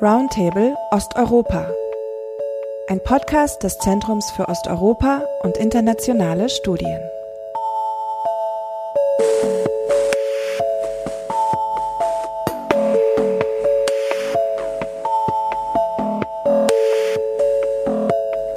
Roundtable 0.00 0.76
Osteuropa. 0.92 1.68
Ein 2.88 3.02
Podcast 3.02 3.64
des 3.64 3.78
Zentrums 3.78 4.30
für 4.30 4.48
Osteuropa 4.48 5.24
und 5.42 5.56
internationale 5.56 6.48
Studien. 6.48 7.00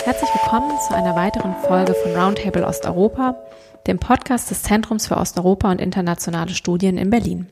Herzlich 0.04 0.30
willkommen 0.36 0.80
zu 0.88 0.94
einer 0.94 1.16
weiteren 1.16 1.56
Folge 1.64 1.96
von 1.96 2.16
Roundtable 2.16 2.68
Osteuropa, 2.68 3.36
dem 3.88 3.98
Podcast 3.98 4.52
des 4.52 4.62
Zentrums 4.62 5.08
für 5.08 5.18
Osteuropa 5.18 5.72
und 5.72 5.82
internationale 5.82 6.54
Studien 6.54 7.00
in 7.00 7.10
Berlin. 7.10 7.50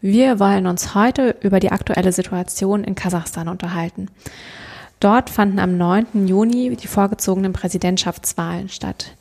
Wir 0.00 0.38
wollen 0.38 0.68
uns 0.68 0.94
heute 0.94 1.34
über 1.40 1.58
die 1.58 1.72
aktuelle 1.72 2.12
Situation 2.12 2.84
in 2.84 2.94
Kasachstan 2.94 3.48
unterhalten. 3.48 4.06
Dort 5.00 5.28
fanden 5.28 5.58
am 5.58 5.76
9. 5.76 6.26
Juni 6.28 6.76
die 6.76 6.86
vorgezogenen 6.86 7.52
Präsidentschaftswahlen 7.52 8.68
statt. 8.68 9.16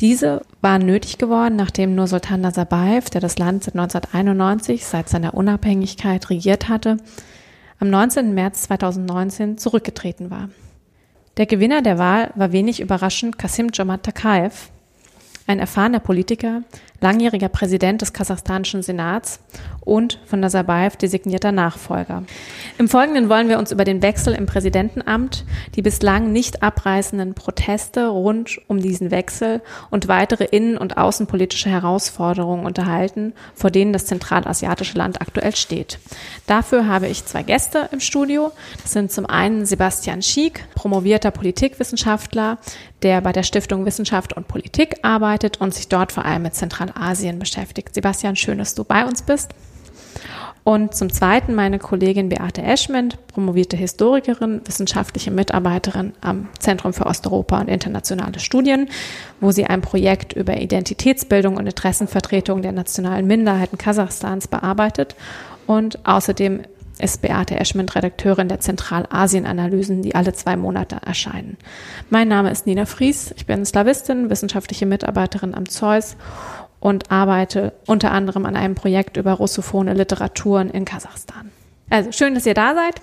Diese 0.00 0.42
waren 0.62 0.86
nötig 0.86 1.18
geworden, 1.18 1.56
nachdem 1.56 1.94
nur 1.94 2.06
Sultan 2.06 2.40
Nazarbayev, 2.40 3.10
der 3.10 3.20
das 3.20 3.38
Land 3.38 3.64
seit 3.64 3.74
1991, 3.74 4.86
seit 4.86 5.10
seiner 5.10 5.34
Unabhängigkeit 5.34 6.30
regiert 6.30 6.68
hatte, 6.70 6.96
am 7.78 7.90
19. 7.90 8.32
März 8.32 8.62
2019 8.62 9.58
zurückgetreten 9.58 10.30
war. 10.30 10.48
Der 11.36 11.46
Gewinner 11.46 11.82
der 11.82 11.98
Wahl 11.98 12.30
war 12.34 12.52
wenig 12.52 12.80
überraschend 12.80 13.38
Kasim 13.38 13.68
Jomart 13.74 14.04
Takaev, 14.04 14.70
ein 15.46 15.58
erfahrener 15.58 16.00
Politiker, 16.00 16.62
langjähriger 17.04 17.50
Präsident 17.50 18.00
des 18.00 18.14
kasachstanischen 18.14 18.82
Senats 18.82 19.38
und 19.82 20.18
von 20.24 20.40
Nazarbayev 20.40 20.96
designierter 20.96 21.52
Nachfolger. 21.52 22.22
Im 22.78 22.88
Folgenden 22.88 23.28
wollen 23.28 23.50
wir 23.50 23.58
uns 23.58 23.72
über 23.72 23.84
den 23.84 24.00
Wechsel 24.00 24.34
im 24.34 24.46
Präsidentenamt, 24.46 25.44
die 25.74 25.82
bislang 25.82 26.32
nicht 26.32 26.62
abreißenden 26.62 27.34
Proteste 27.34 28.06
rund 28.08 28.58
um 28.68 28.80
diesen 28.80 29.10
Wechsel 29.10 29.60
und 29.90 30.08
weitere 30.08 30.44
innen- 30.44 30.78
und 30.78 30.96
außenpolitische 30.96 31.68
Herausforderungen 31.68 32.64
unterhalten, 32.64 33.34
vor 33.54 33.70
denen 33.70 33.92
das 33.92 34.06
zentralasiatische 34.06 34.96
Land 34.96 35.20
aktuell 35.20 35.54
steht. 35.54 35.98
Dafür 36.46 36.86
habe 36.86 37.08
ich 37.08 37.26
zwei 37.26 37.42
Gäste 37.42 37.90
im 37.92 38.00
Studio. 38.00 38.50
Das 38.82 38.92
sind 38.92 39.12
zum 39.12 39.26
einen 39.26 39.66
Sebastian 39.66 40.22
Schiek, 40.22 40.64
promovierter 40.74 41.30
Politikwissenschaftler, 41.30 42.56
der 43.02 43.20
bei 43.20 43.32
der 43.32 43.42
Stiftung 43.42 43.84
Wissenschaft 43.84 44.32
und 44.32 44.48
Politik 44.48 44.96
arbeitet 45.02 45.60
und 45.60 45.74
sich 45.74 45.88
dort 45.88 46.10
vor 46.10 46.24
allem 46.24 46.42
mit 46.42 46.54
Zentralasien 46.94 47.38
beschäftigt. 47.38 47.94
Sebastian, 47.94 48.36
schön, 48.36 48.58
dass 48.58 48.74
du 48.74 48.84
bei 48.84 49.04
uns 49.04 49.22
bist. 49.22 49.50
Und 50.62 50.94
zum 50.94 51.12
Zweiten 51.12 51.54
meine 51.54 51.78
Kollegin 51.78 52.30
Beate 52.30 52.62
Eschment, 52.62 53.18
promovierte 53.26 53.76
Historikerin, 53.76 54.62
wissenschaftliche 54.64 55.30
Mitarbeiterin 55.30 56.14
am 56.22 56.48
Zentrum 56.58 56.94
für 56.94 57.04
Osteuropa 57.04 57.60
und 57.60 57.68
internationale 57.68 58.38
Studien, 58.38 58.88
wo 59.40 59.50
sie 59.50 59.66
ein 59.66 59.82
Projekt 59.82 60.32
über 60.32 60.56
Identitätsbildung 60.56 61.58
und 61.58 61.66
Interessenvertretung 61.66 62.62
der 62.62 62.72
nationalen 62.72 63.26
Minderheiten 63.26 63.76
Kasachstans 63.76 64.48
bearbeitet. 64.48 65.16
Und 65.66 65.98
außerdem 66.06 66.62
ist 66.98 67.20
Beate 67.20 67.58
Eschment 67.58 67.94
Redakteurin 67.94 68.48
der 68.48 68.60
Zentralasien-Analysen, 68.60 70.00
die 70.00 70.14
alle 70.14 70.32
zwei 70.32 70.56
Monate 70.56 70.96
erscheinen. 71.04 71.58
Mein 72.08 72.28
Name 72.28 72.50
ist 72.50 72.66
Nina 72.66 72.86
Fries, 72.86 73.34
ich 73.36 73.44
bin 73.44 73.66
Slawistin, 73.66 74.30
wissenschaftliche 74.30 74.86
Mitarbeiterin 74.86 75.54
am 75.54 75.68
Zeus 75.68 76.16
und 76.84 77.10
arbeite 77.10 77.72
unter 77.86 78.12
anderem 78.12 78.44
an 78.44 78.56
einem 78.56 78.74
Projekt 78.74 79.16
über 79.16 79.32
russophone 79.32 79.88
Literaturen 79.96 80.68
in 80.68 80.84
Kasachstan. 80.84 81.50
Also 81.88 82.12
schön, 82.12 82.34
dass 82.34 82.44
ihr 82.44 82.52
da 82.52 82.74
seid. 82.74 83.00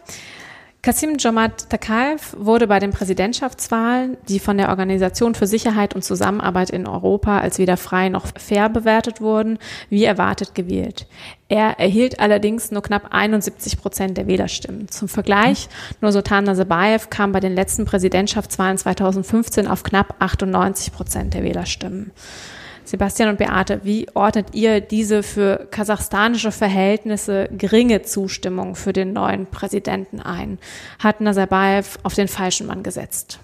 Kasim 0.83 1.17
Jomart 1.17 1.67
Takaev 1.67 2.35
wurde 2.37 2.67
bei 2.67 2.77
den 2.77 2.91
Präsidentschaftswahlen, 2.91 4.17
die 4.29 4.37
von 4.37 4.59
der 4.59 4.69
Organisation 4.69 5.33
für 5.33 5.47
Sicherheit 5.47 5.95
und 5.95 6.03
Zusammenarbeit 6.03 6.69
in 6.69 6.87
Europa 6.87 7.39
als 7.39 7.57
weder 7.57 7.75
frei 7.75 8.09
noch 8.09 8.27
fair 8.37 8.69
bewertet 8.69 9.19
wurden, 9.19 9.57
wie 9.89 10.05
erwartet 10.05 10.53
gewählt. 10.53 11.07
Er 11.49 11.79
erhielt 11.79 12.19
allerdings 12.19 12.69
nur 12.69 12.83
knapp 12.83 13.07
71 13.09 13.79
Prozent 13.79 14.15
der 14.15 14.27
Wählerstimmen. 14.27 14.89
Zum 14.89 15.07
Vergleich, 15.07 15.69
nur 16.01 16.11
Sultan 16.11 16.43
Nazarbayev 16.43 17.09
kam 17.09 17.31
bei 17.31 17.39
den 17.39 17.55
letzten 17.55 17.85
Präsidentschaftswahlen 17.85 18.77
2015 18.77 19.67
auf 19.67 19.81
knapp 19.81 20.15
98 20.19 20.93
Prozent 20.93 21.33
der 21.33 21.43
Wählerstimmen. 21.43 22.11
Sebastian 22.91 23.29
und 23.29 23.37
Beate, 23.37 23.79
wie 23.85 24.05
ordnet 24.15 24.47
ihr 24.51 24.81
diese 24.81 25.23
für 25.23 25.65
kasachstanische 25.71 26.51
Verhältnisse 26.51 27.47
geringe 27.49 28.01
Zustimmung 28.01 28.75
für 28.75 28.91
den 28.91 29.13
neuen 29.13 29.45
Präsidenten 29.45 30.19
ein? 30.19 30.59
Hat 30.99 31.21
Nazarbayev 31.21 31.99
auf 32.03 32.15
den 32.15 32.27
falschen 32.27 32.67
Mann 32.67 32.83
gesetzt? 32.83 33.39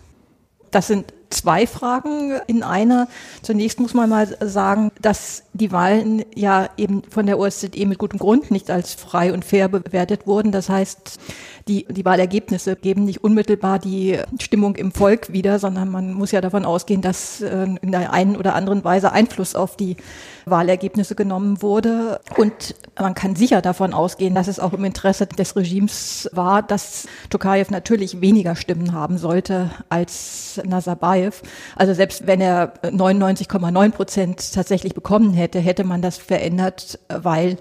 Das 0.72 0.88
sind 0.88 1.14
zwei 1.30 1.66
Fragen 1.66 2.34
in 2.48 2.62
einer. 2.62 3.08
Zunächst 3.42 3.80
muss 3.80 3.94
man 3.94 4.10
mal 4.10 4.28
sagen, 4.42 4.92
dass 5.02 5.44
die 5.54 5.72
Wahlen 5.72 6.26
ja 6.36 6.70
eben 6.76 7.04
von 7.10 7.26
der 7.26 7.40
OSZE 7.40 7.86
mit 7.86 8.00
gutem 8.00 8.20
Grund 8.20 8.52
nicht 8.52 8.70
als 8.70 8.96
frei 8.96 9.32
und 9.32 9.46
fair 9.46 9.70
bewertet 9.70 10.28
wurden. 10.28 10.52
Das 10.52 10.68
heißt, 10.68 11.20
die, 11.68 11.86
die 11.90 12.06
Wahlergebnisse 12.06 12.76
geben 12.76 13.06
nicht 13.06 13.24
unmittelbar 13.24 13.80
die 13.80 14.20
Stimmung 14.40 14.76
im 14.76 14.92
Volk 14.92 15.32
wieder, 15.34 15.60
sondern 15.60 15.90
man 15.90 16.14
muss 16.14 16.32
ja 16.32 16.42
davon 16.42 16.66
ausgehen, 16.66 17.02
dass 17.02 17.42
äh, 17.42 17.68
in 17.82 17.92
der 17.92 18.14
einen 18.14 18.36
oder 18.36 18.56
anderen 18.56 18.84
Weise 18.84 19.12
Einfluss 19.12 19.56
auf 19.56 19.78
die 19.78 19.98
Wahlergebnisse 20.46 21.16
genommen 21.16 21.62
wurde. 21.62 22.20
Und 22.38 22.76
man 22.98 23.14
kann 23.14 23.36
sicher 23.36 23.62
davon 23.62 23.94
ausgehen, 23.94 24.34
dass 24.34 24.48
es 24.48 24.60
auch 24.60 24.74
im 24.74 24.86
Interesse 24.86 25.28
des 25.28 25.56
Regimes 25.56 26.30
war, 26.32 26.64
dass 26.64 27.08
Tokayev 27.30 27.70
natürlich 27.72 28.22
weniger 28.22 28.56
Stimmen 28.56 28.94
haben 28.94 29.18
sollte 29.18 29.72
als 29.90 30.62
Nazarbayev. 30.66 31.42
Also 31.76 31.94
selbst 31.94 32.28
wenn 32.28 32.42
er 32.42 32.74
99,9 32.84 33.92
Prozent 33.92 34.54
tatsächlich 34.54 34.94
bekommen 34.94 35.34
hätte, 35.34 35.60
hätte 35.60 35.84
man 35.84 36.02
das 36.02 36.18
verändert, 36.18 37.00
weil 37.10 37.58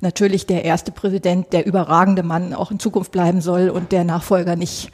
natürlich 0.00 0.46
der 0.46 0.64
erste 0.64 0.92
Präsident, 0.92 1.52
der 1.52 1.66
überragende 1.66 2.22
Mann 2.22 2.54
auch 2.54 2.70
in 2.70 2.78
Zukunft 2.78 3.12
bleiben 3.12 3.40
soll 3.40 3.68
und 3.68 3.92
der 3.92 4.04
Nachfolger 4.04 4.56
nicht 4.56 4.90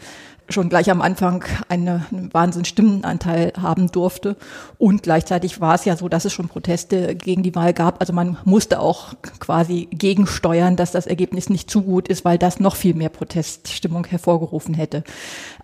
schon 0.48 0.68
gleich 0.68 0.90
am 0.90 1.02
Anfang 1.02 1.44
eine, 1.68 2.06
einen 2.12 2.32
Wahnsinns 2.32 2.68
Stimmenanteil 2.68 3.52
haben 3.60 3.90
durfte. 3.90 4.36
Und 4.78 5.02
gleichzeitig 5.02 5.60
war 5.60 5.74
es 5.74 5.84
ja 5.84 5.96
so, 5.96 6.08
dass 6.08 6.24
es 6.24 6.32
schon 6.32 6.48
Proteste 6.48 7.14
gegen 7.16 7.42
die 7.42 7.54
Wahl 7.54 7.72
gab. 7.72 8.00
Also 8.00 8.12
man 8.12 8.38
musste 8.44 8.80
auch 8.80 9.14
quasi 9.40 9.88
gegensteuern, 9.90 10.76
dass 10.76 10.92
das 10.92 11.06
Ergebnis 11.06 11.50
nicht 11.50 11.70
zu 11.70 11.82
gut 11.82 12.08
ist, 12.08 12.24
weil 12.24 12.38
das 12.38 12.60
noch 12.60 12.76
viel 12.76 12.94
mehr 12.94 13.08
Proteststimmung 13.08 14.06
hervorgerufen 14.06 14.74
hätte. 14.74 15.02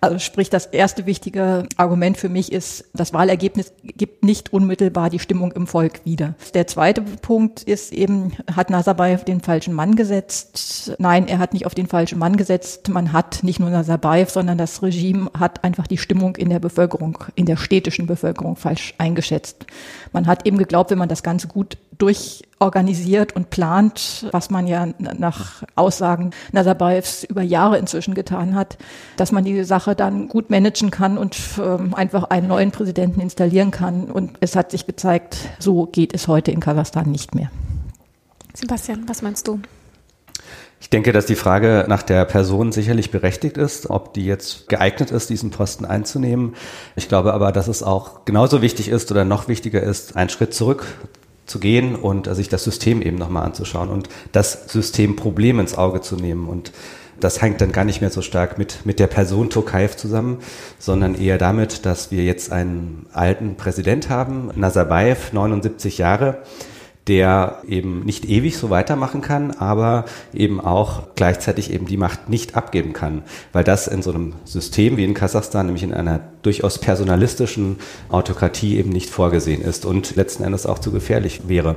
Also 0.01 0.19
sprich, 0.19 0.49
das 0.49 0.65
erste 0.65 1.05
wichtige 1.05 1.65
Argument 1.77 2.17
für 2.17 2.29
mich 2.29 2.51
ist, 2.51 2.85
das 2.93 3.13
Wahlergebnis 3.13 3.73
gibt 3.83 4.23
nicht 4.23 4.51
unmittelbar 4.51 5.09
die 5.09 5.19
Stimmung 5.19 5.51
im 5.53 5.67
Volk 5.67 6.01
wieder. 6.03 6.35
Der 6.53 6.67
zweite 6.67 7.01
Punkt 7.01 7.63
ist 7.63 7.93
eben, 7.93 8.33
hat 8.53 8.69
Nazarbayev 8.69 9.23
den 9.23 9.41
falschen 9.41 9.73
Mann 9.73 9.95
gesetzt? 9.95 10.93
Nein, 10.97 11.27
er 11.27 11.39
hat 11.39 11.53
nicht 11.53 11.65
auf 11.65 11.75
den 11.75 11.87
falschen 11.87 12.19
Mann 12.19 12.35
gesetzt. 12.35 12.89
Man 12.89 13.13
hat 13.13 13.43
nicht 13.43 13.59
nur 13.59 13.69
Nazarbayev, 13.69 14.29
sondern 14.29 14.57
das 14.57 14.72
das 14.73 14.81
Regime 14.81 15.29
hat 15.37 15.63
einfach 15.63 15.85
die 15.85 15.97
Stimmung 15.97 16.35
in 16.35 16.49
der 16.49 16.59
Bevölkerung, 16.59 17.17
in 17.35 17.45
der 17.45 17.57
städtischen 17.57 18.07
Bevölkerung 18.07 18.55
falsch 18.55 18.95
eingeschätzt. 18.97 19.67
Man 20.11 20.25
hat 20.25 20.47
eben 20.47 20.57
geglaubt, 20.57 20.89
wenn 20.89 20.97
man 20.97 21.09
das 21.09 21.21
Ganze 21.21 21.47
gut 21.47 21.77
durchorganisiert 21.99 23.35
und 23.35 23.51
plant, 23.51 24.25
was 24.31 24.49
man 24.49 24.65
ja 24.65 24.87
nach 24.97 25.63
Aussagen 25.75 26.31
Nazarbayevs 26.53 27.23
über 27.23 27.43
Jahre 27.43 27.77
inzwischen 27.77 28.15
getan 28.15 28.55
hat, 28.55 28.79
dass 29.15 29.31
man 29.31 29.43
die 29.43 29.63
Sache 29.63 29.95
dann 29.95 30.27
gut 30.27 30.49
managen 30.49 30.89
kann 30.89 31.19
und 31.19 31.37
ähm, 31.59 31.93
einfach 31.93 32.23
einen 32.25 32.47
neuen 32.47 32.71
Präsidenten 32.71 33.21
installieren 33.21 33.69
kann. 33.69 34.05
Und 34.05 34.37
es 34.39 34.55
hat 34.55 34.71
sich 34.71 34.87
gezeigt, 34.87 35.37
so 35.59 35.85
geht 35.85 36.15
es 36.15 36.27
heute 36.27 36.49
in 36.51 36.59
Kasachstan 36.59 37.11
nicht 37.11 37.35
mehr. 37.35 37.51
Sebastian, 38.55 39.07
was 39.07 39.21
meinst 39.21 39.47
du? 39.47 39.59
Ich 40.83 40.89
denke, 40.89 41.13
dass 41.13 41.25
die 41.25 41.35
Frage 41.35 41.85
nach 41.87 42.03
der 42.03 42.25
Person 42.25 42.73
sicherlich 42.73 43.09
berechtigt 43.09 43.57
ist, 43.57 43.89
ob 43.89 44.13
die 44.13 44.25
jetzt 44.25 44.67
geeignet 44.67 45.11
ist, 45.11 45.29
diesen 45.29 45.49
Posten 45.49 45.85
einzunehmen. 45.85 46.55
Ich 46.97 47.07
glaube 47.07 47.33
aber, 47.33 47.53
dass 47.53 47.69
es 47.69 47.83
auch 47.83 48.25
genauso 48.25 48.61
wichtig 48.61 48.89
ist 48.89 49.09
oder 49.09 49.23
noch 49.23 49.47
wichtiger 49.47 49.81
ist, 49.81 50.17
einen 50.17 50.29
Schritt 50.29 50.53
zurück 50.53 50.85
zu 51.45 51.59
gehen 51.59 51.95
und 51.95 52.27
sich 52.35 52.49
das 52.49 52.65
System 52.65 53.01
eben 53.01 53.17
nochmal 53.17 53.45
anzuschauen 53.45 53.87
und 53.87 54.09
das 54.33 54.65
Systemproblem 54.73 55.61
ins 55.61 55.77
Auge 55.77 56.01
zu 56.01 56.17
nehmen. 56.17 56.49
Und 56.49 56.73
das 57.17 57.41
hängt 57.41 57.61
dann 57.61 57.71
gar 57.71 57.85
nicht 57.85 58.01
mehr 58.01 58.09
so 58.09 58.21
stark 58.21 58.57
mit, 58.57 58.85
mit 58.85 58.99
der 58.99 59.07
Person 59.07 59.49
Tokayev 59.49 59.95
zusammen, 59.95 60.39
sondern 60.79 61.15
eher 61.15 61.37
damit, 61.37 61.85
dass 61.85 62.11
wir 62.11 62.25
jetzt 62.25 62.51
einen 62.51 63.05
alten 63.13 63.55
Präsident 63.55 64.09
haben, 64.09 64.51
Nazarbayev, 64.53 65.31
79 65.31 65.97
Jahre, 65.97 66.39
der 67.07 67.57
eben 67.67 68.01
nicht 68.05 68.25
ewig 68.25 68.57
so 68.57 68.69
weitermachen 68.69 69.21
kann, 69.21 69.51
aber 69.51 70.05
eben 70.33 70.61
auch 70.61 71.03
gleichzeitig 71.15 71.71
eben 71.71 71.85
die 71.85 71.97
Macht 71.97 72.29
nicht 72.29 72.55
abgeben 72.55 72.93
kann, 72.93 73.23
weil 73.51 73.63
das 73.63 73.87
in 73.87 74.01
so 74.01 74.11
einem 74.11 74.33
System 74.45 74.95
wie 74.95 75.03
in 75.03 75.13
Kasachstan, 75.13 75.65
nämlich 75.65 75.83
in 75.83 75.93
einer 75.93 76.21
durchaus 76.43 76.79
personalistischen 76.79 77.77
Autokratie 78.09 78.77
eben 78.77 78.89
nicht 78.89 79.09
vorgesehen 79.09 79.61
ist 79.61 79.85
und 79.85 80.15
letzten 80.15 80.43
Endes 80.43 80.65
auch 80.65 80.79
zu 80.79 80.91
gefährlich 80.91 81.41
wäre. 81.47 81.75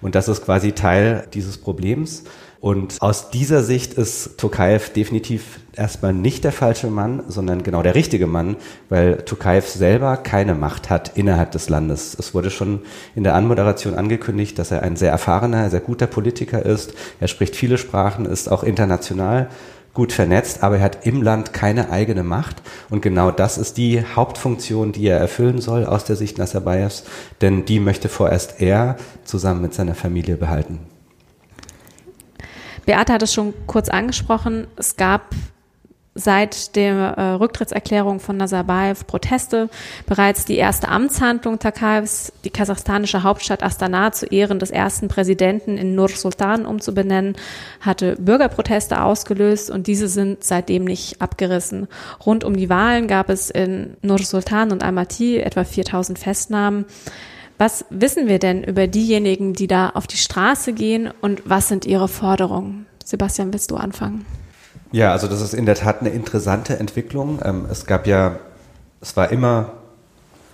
Und 0.00 0.14
das 0.14 0.28
ist 0.28 0.44
quasi 0.44 0.72
Teil 0.72 1.26
dieses 1.32 1.58
Problems. 1.58 2.24
Und 2.62 3.02
aus 3.02 3.30
dieser 3.30 3.64
Sicht 3.64 3.94
ist 3.94 4.38
Tokayev 4.38 4.92
definitiv 4.92 5.58
erstmal 5.74 6.12
nicht 6.12 6.44
der 6.44 6.52
falsche 6.52 6.86
Mann, 6.86 7.24
sondern 7.26 7.64
genau 7.64 7.82
der 7.82 7.96
richtige 7.96 8.28
Mann, 8.28 8.54
weil 8.88 9.16
Tokayev 9.16 9.66
selber 9.66 10.16
keine 10.16 10.54
Macht 10.54 10.88
hat 10.88 11.16
innerhalb 11.16 11.50
des 11.50 11.68
Landes. 11.68 12.16
Es 12.16 12.34
wurde 12.34 12.50
schon 12.50 12.82
in 13.16 13.24
der 13.24 13.34
Anmoderation 13.34 13.94
angekündigt, 13.94 14.60
dass 14.60 14.70
er 14.70 14.84
ein 14.84 14.94
sehr 14.94 15.10
erfahrener, 15.10 15.70
sehr 15.70 15.80
guter 15.80 16.06
Politiker 16.06 16.64
ist. 16.64 16.94
Er 17.18 17.26
spricht 17.26 17.56
viele 17.56 17.78
Sprachen, 17.78 18.26
ist 18.26 18.48
auch 18.48 18.62
international 18.62 19.48
gut 19.92 20.12
vernetzt, 20.12 20.62
aber 20.62 20.76
er 20.76 20.84
hat 20.84 21.04
im 21.04 21.20
Land 21.20 21.52
keine 21.52 21.90
eigene 21.90 22.22
Macht. 22.22 22.62
Und 22.90 23.02
genau 23.02 23.32
das 23.32 23.58
ist 23.58 23.76
die 23.76 24.04
Hauptfunktion, 24.04 24.92
die 24.92 25.08
er 25.08 25.18
erfüllen 25.18 25.60
soll 25.60 25.84
aus 25.84 26.04
der 26.04 26.14
Sicht 26.14 26.38
Nazarbayevs, 26.38 27.02
denn 27.40 27.64
die 27.64 27.80
möchte 27.80 28.08
vorerst 28.08 28.60
er 28.60 28.98
zusammen 29.24 29.62
mit 29.62 29.74
seiner 29.74 29.96
Familie 29.96 30.36
behalten. 30.36 30.91
Beate 32.86 33.12
hat 33.12 33.22
es 33.22 33.32
schon 33.32 33.54
kurz 33.66 33.88
angesprochen. 33.88 34.66
Es 34.76 34.96
gab 34.96 35.34
seit 36.14 36.76
der 36.76 36.94
äh, 36.94 37.22
Rücktrittserklärung 37.34 38.20
von 38.20 38.36
Nazarbayev 38.36 39.06
Proteste 39.06 39.70
bereits 40.06 40.44
die 40.44 40.56
erste 40.56 40.88
Amtshandlung 40.88 41.58
Takayevs, 41.58 42.32
die 42.44 42.50
kasachstanische 42.50 43.22
Hauptstadt 43.22 43.62
Astana 43.62 44.12
zu 44.12 44.26
Ehren 44.26 44.58
des 44.58 44.70
ersten 44.70 45.08
Präsidenten 45.08 45.78
in 45.78 45.94
Nur-Sultan 45.94 46.66
umzubenennen, 46.66 47.36
hatte 47.80 48.16
Bürgerproteste 48.16 49.02
ausgelöst 49.02 49.70
und 49.70 49.86
diese 49.86 50.08
sind 50.08 50.44
seitdem 50.44 50.84
nicht 50.84 51.22
abgerissen. 51.22 51.88
Rund 52.26 52.44
um 52.44 52.56
die 52.56 52.68
Wahlen 52.68 53.08
gab 53.08 53.30
es 53.30 53.48
in 53.48 53.96
Nur-Sultan 54.02 54.70
und 54.70 54.84
Almaty 54.84 55.38
etwa 55.38 55.64
4000 55.64 56.18
Festnahmen. 56.18 56.84
Was 57.62 57.84
wissen 57.90 58.26
wir 58.26 58.40
denn 58.40 58.64
über 58.64 58.88
diejenigen, 58.88 59.52
die 59.52 59.68
da 59.68 59.90
auf 59.90 60.08
die 60.08 60.16
Straße 60.16 60.72
gehen 60.72 61.08
und 61.20 61.48
was 61.48 61.68
sind 61.68 61.86
ihre 61.86 62.08
Forderungen? 62.08 62.86
Sebastian, 63.04 63.52
willst 63.52 63.70
du 63.70 63.76
anfangen? 63.76 64.26
Ja, 64.90 65.12
also 65.12 65.28
das 65.28 65.40
ist 65.40 65.54
in 65.54 65.64
der 65.64 65.76
Tat 65.76 66.00
eine 66.00 66.10
interessante 66.10 66.76
Entwicklung. 66.80 67.38
Ähm, 67.44 67.66
es 67.70 67.86
gab 67.86 68.08
ja, 68.08 68.40
es 69.00 69.16
war 69.16 69.30
immer 69.30 69.74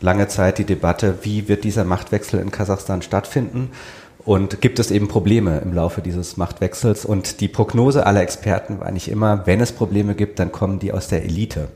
lange 0.02 0.28
Zeit 0.28 0.58
die 0.58 0.66
Debatte, 0.66 1.20
wie 1.22 1.48
wird 1.48 1.64
dieser 1.64 1.86
Machtwechsel 1.86 2.40
in 2.40 2.50
Kasachstan 2.50 3.00
stattfinden 3.00 3.70
und 4.28 4.60
gibt 4.60 4.78
es 4.78 4.90
eben 4.90 5.08
Probleme 5.08 5.60
im 5.60 5.72
Laufe 5.72 6.02
dieses 6.02 6.36
Machtwechsels. 6.36 7.06
Und 7.06 7.40
die 7.40 7.48
Prognose 7.48 8.04
aller 8.04 8.20
Experten 8.20 8.78
war 8.78 8.86
eigentlich 8.86 9.10
immer, 9.10 9.46
wenn 9.46 9.58
es 9.58 9.72
Probleme 9.72 10.14
gibt, 10.14 10.38
dann 10.38 10.52
kommen 10.52 10.78
die 10.78 10.92
aus 10.92 11.08
der 11.08 11.24
Elite. 11.24 11.68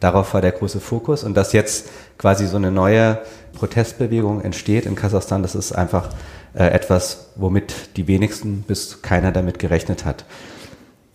Darauf 0.00 0.34
war 0.34 0.40
der 0.40 0.50
große 0.50 0.80
Fokus 0.80 1.22
und 1.22 1.36
dass 1.36 1.52
jetzt 1.52 1.90
quasi 2.18 2.48
so 2.48 2.56
eine 2.56 2.72
neue 2.72 3.20
Protestbewegung 3.52 4.40
entsteht 4.40 4.84
in 4.84 4.96
Kasachstan, 4.96 5.42
das 5.42 5.54
ist 5.54 5.70
einfach 5.70 6.08
äh, 6.54 6.66
etwas, 6.72 7.28
womit 7.36 7.96
die 7.96 8.08
wenigsten 8.08 8.62
bis 8.62 9.02
keiner 9.02 9.30
damit 9.30 9.60
gerechnet 9.60 10.04
hat. 10.04 10.24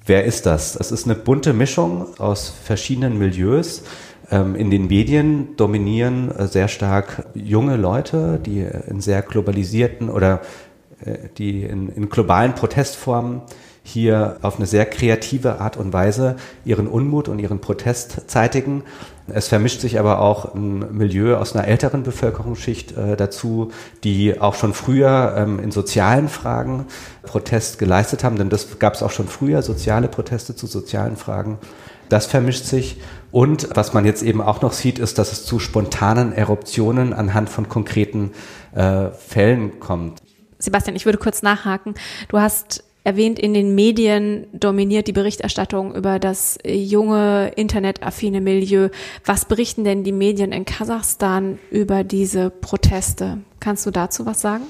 Wer 0.06 0.24
ist 0.24 0.45
das? 0.45 0.78
Es 0.78 0.94
ist 0.94 1.04
eine 1.04 1.16
bunte 1.16 1.51
Mischung 1.51 2.18
aus 2.18 2.54
verschiedenen 2.63 3.18
Milieus. 3.18 3.83
Ähm, 4.30 4.56
in 4.56 4.72
den 4.72 4.88
Medien 4.88 5.56
dominieren 5.57 6.31
äh, 6.31 6.48
sehr 6.48 6.69
stark 6.69 7.25
junge 7.33 7.75
Leute, 7.75 8.40
die 8.45 8.66
in 8.88 9.01
sehr 9.01 9.22
globalisierten 9.22 10.10
oder 10.10 10.42
die 11.38 11.63
in, 11.63 11.89
in 11.89 12.09
globalen 12.09 12.55
Protestformen 12.55 13.41
hier 13.88 14.38
auf 14.41 14.57
eine 14.57 14.65
sehr 14.65 14.85
kreative 14.85 15.61
Art 15.61 15.77
und 15.77 15.94
Weise 15.94 16.35
ihren 16.65 16.88
Unmut 16.88 17.29
und 17.29 17.39
ihren 17.39 17.59
Protest 17.59 18.29
zeitigen. 18.29 18.83
Es 19.29 19.47
vermischt 19.47 19.79
sich 19.79 19.97
aber 19.97 20.19
auch 20.19 20.53
ein 20.55 20.97
Milieu 20.97 21.38
aus 21.38 21.55
einer 21.55 21.67
älteren 21.67 22.03
Bevölkerungsschicht 22.03 22.97
äh, 22.97 23.15
dazu, 23.15 23.71
die 24.03 24.41
auch 24.41 24.55
schon 24.55 24.73
früher 24.73 25.35
ähm, 25.38 25.59
in 25.59 25.71
sozialen 25.71 26.27
Fragen 26.27 26.85
Protest 27.23 27.79
geleistet 27.79 28.25
haben, 28.25 28.38
denn 28.38 28.49
das 28.49 28.77
gab 28.77 28.94
es 28.94 29.03
auch 29.03 29.11
schon 29.11 29.27
früher, 29.27 29.61
soziale 29.61 30.09
Proteste 30.09 30.53
zu 30.53 30.67
sozialen 30.67 31.15
Fragen. 31.15 31.57
Das 32.09 32.25
vermischt 32.25 32.65
sich. 32.65 32.99
Und 33.31 33.69
was 33.73 33.94
man 33.94 34.05
jetzt 34.05 34.23
eben 34.23 34.41
auch 34.41 34.61
noch 34.61 34.73
sieht, 34.73 34.99
ist, 34.99 35.17
dass 35.17 35.31
es 35.31 35.45
zu 35.45 35.59
spontanen 35.59 36.33
Eruptionen 36.33 37.13
anhand 37.13 37.49
von 37.49 37.69
konkreten 37.69 38.31
äh, 38.73 39.11
Fällen 39.11 39.79
kommt. 39.79 40.26
Sebastian, 40.59 40.95
ich 40.95 41.06
würde 41.06 41.18
kurz 41.18 41.42
nachhaken. 41.42 41.95
Du 42.30 42.39
hast 42.39 42.83
erwähnt, 43.04 43.39
in 43.39 43.54
den 43.54 43.74
Medien 43.74 44.48
dominiert 44.51 45.07
die 45.07 45.13
Berichterstattung 45.13 45.95
über 45.95 46.19
das 46.19 46.57
junge, 46.65 47.54
internetaffine 47.56 48.42
Milieu. 48.42 48.89
Was 49.24 49.45
berichten 49.45 49.86
denn 49.86 50.04
die 50.04 50.12
Medien 50.12 50.51
in 50.51 50.65
Kasachstan 50.65 51.57
über 51.71 52.04
diese 52.04 52.50
Proteste? 52.50 53.38
Kannst 53.62 53.86
du 53.86 53.92
dazu 53.92 54.25
was 54.25 54.42
sagen? 54.42 54.63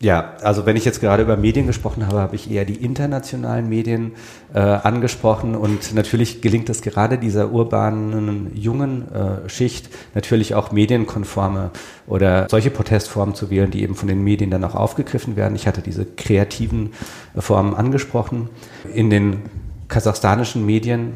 Ja, 0.00 0.36
also 0.42 0.64
wenn 0.64 0.76
ich 0.76 0.84
jetzt 0.84 1.00
gerade 1.00 1.24
über 1.24 1.36
Medien 1.36 1.66
gesprochen 1.66 2.06
habe, 2.06 2.20
habe 2.20 2.36
ich 2.36 2.48
eher 2.48 2.64
die 2.64 2.76
internationalen 2.84 3.68
Medien 3.68 4.12
äh, 4.54 4.60
angesprochen 4.60 5.56
und 5.56 5.92
natürlich 5.92 6.40
gelingt 6.40 6.70
es 6.70 6.82
gerade 6.82 7.18
dieser 7.18 7.50
urbanen, 7.50 8.52
jungen 8.54 9.12
äh, 9.12 9.48
Schicht 9.48 9.90
natürlich 10.14 10.54
auch 10.54 10.70
medienkonforme 10.70 11.72
oder 12.06 12.46
solche 12.48 12.70
Protestformen 12.70 13.34
zu 13.34 13.50
wählen, 13.50 13.72
die 13.72 13.82
eben 13.82 13.96
von 13.96 14.06
den 14.06 14.22
Medien 14.22 14.52
dann 14.52 14.62
auch 14.62 14.76
aufgegriffen 14.76 15.34
werden. 15.34 15.56
Ich 15.56 15.66
hatte 15.66 15.82
diese 15.82 16.04
kreativen 16.04 16.92
äh, 17.34 17.40
Formen 17.40 17.74
angesprochen. 17.74 18.50
In 18.94 19.10
den 19.10 19.42
kasachstanischen 19.88 20.64
Medien 20.64 21.14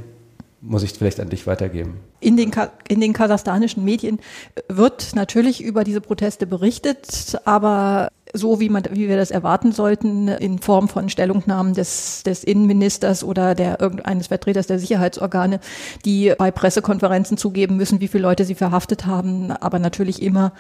muss 0.61 0.83
ich 0.83 0.91
vielleicht 0.91 1.21
an 1.21 1.31
dich 1.31 1.47
weitergeben. 1.47 2.01
In 2.23 2.37
den, 2.37 2.53
in 2.87 3.01
den 3.01 3.13
kasachstanischen 3.13 3.85
Medien 3.85 4.21
wird 4.69 5.17
natürlich 5.17 5.61
über 5.61 5.83
diese 5.83 6.01
Proteste 6.01 6.47
berichtet, 6.47 7.37
aber 7.45 8.11
so 8.33 8.61
wie 8.61 8.69
man, 8.69 8.85
wie 8.91 9.09
wir 9.09 9.17
das 9.17 9.31
erwarten 9.31 9.73
sollten, 9.73 10.29
in 10.29 10.59
Form 10.59 10.89
von 10.89 11.09
Stellungnahmen 11.09 11.75
des, 11.75 12.23
des 12.23 12.45
Innenministers 12.45 13.25
oder 13.25 13.55
der 13.55 13.81
irgendeines 13.81 14.29
Vertreters 14.29 14.67
der 14.67 14.79
Sicherheitsorgane, 14.79 15.61
die 16.05 16.33
bei 16.39 16.51
Pressekonferenzen 16.51 17.37
zugeben 17.37 17.77
müssen, 17.77 18.01
wie 18.01 18.09
viele 18.09 18.23
Leute 18.23 18.45
sie 18.45 18.55
verhaftet 18.55 19.05
haben, 19.05 19.51
aber 19.51 19.79
natürlich 19.79 20.23
immer 20.23 20.53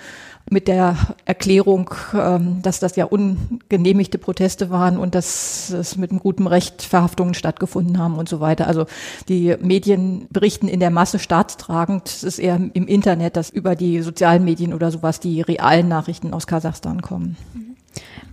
mit 0.50 0.68
der 0.68 0.96
Erklärung, 1.24 1.94
ähm, 2.14 2.60
dass 2.62 2.80
das 2.80 2.96
ja 2.96 3.04
ungenehmigte 3.04 4.18
Proteste 4.18 4.70
waren 4.70 4.98
und 4.98 5.14
dass 5.14 5.70
es 5.70 5.96
mit 5.96 6.10
einem 6.10 6.20
guten 6.20 6.46
Recht 6.46 6.82
Verhaftungen 6.82 7.34
stattgefunden 7.34 7.98
haben 7.98 8.18
und 8.18 8.28
so 8.28 8.40
weiter. 8.40 8.66
Also 8.66 8.86
die 9.28 9.56
Medien 9.60 10.26
berichten 10.30 10.68
in 10.68 10.80
der 10.80 10.90
Masse 10.90 11.20
staatstragend. 11.52 12.08
Es 12.08 12.22
ist 12.22 12.38
eher 12.38 12.56
im 12.56 12.86
Internet, 12.86 13.36
dass 13.36 13.50
über 13.50 13.76
die 13.76 14.00
sozialen 14.02 14.44
Medien 14.44 14.74
oder 14.74 14.90
sowas 14.90 15.20
die 15.20 15.40
realen 15.40 15.88
Nachrichten 15.88 16.32
aus 16.34 16.46
Kasachstan 16.46 17.02
kommen. 17.02 17.36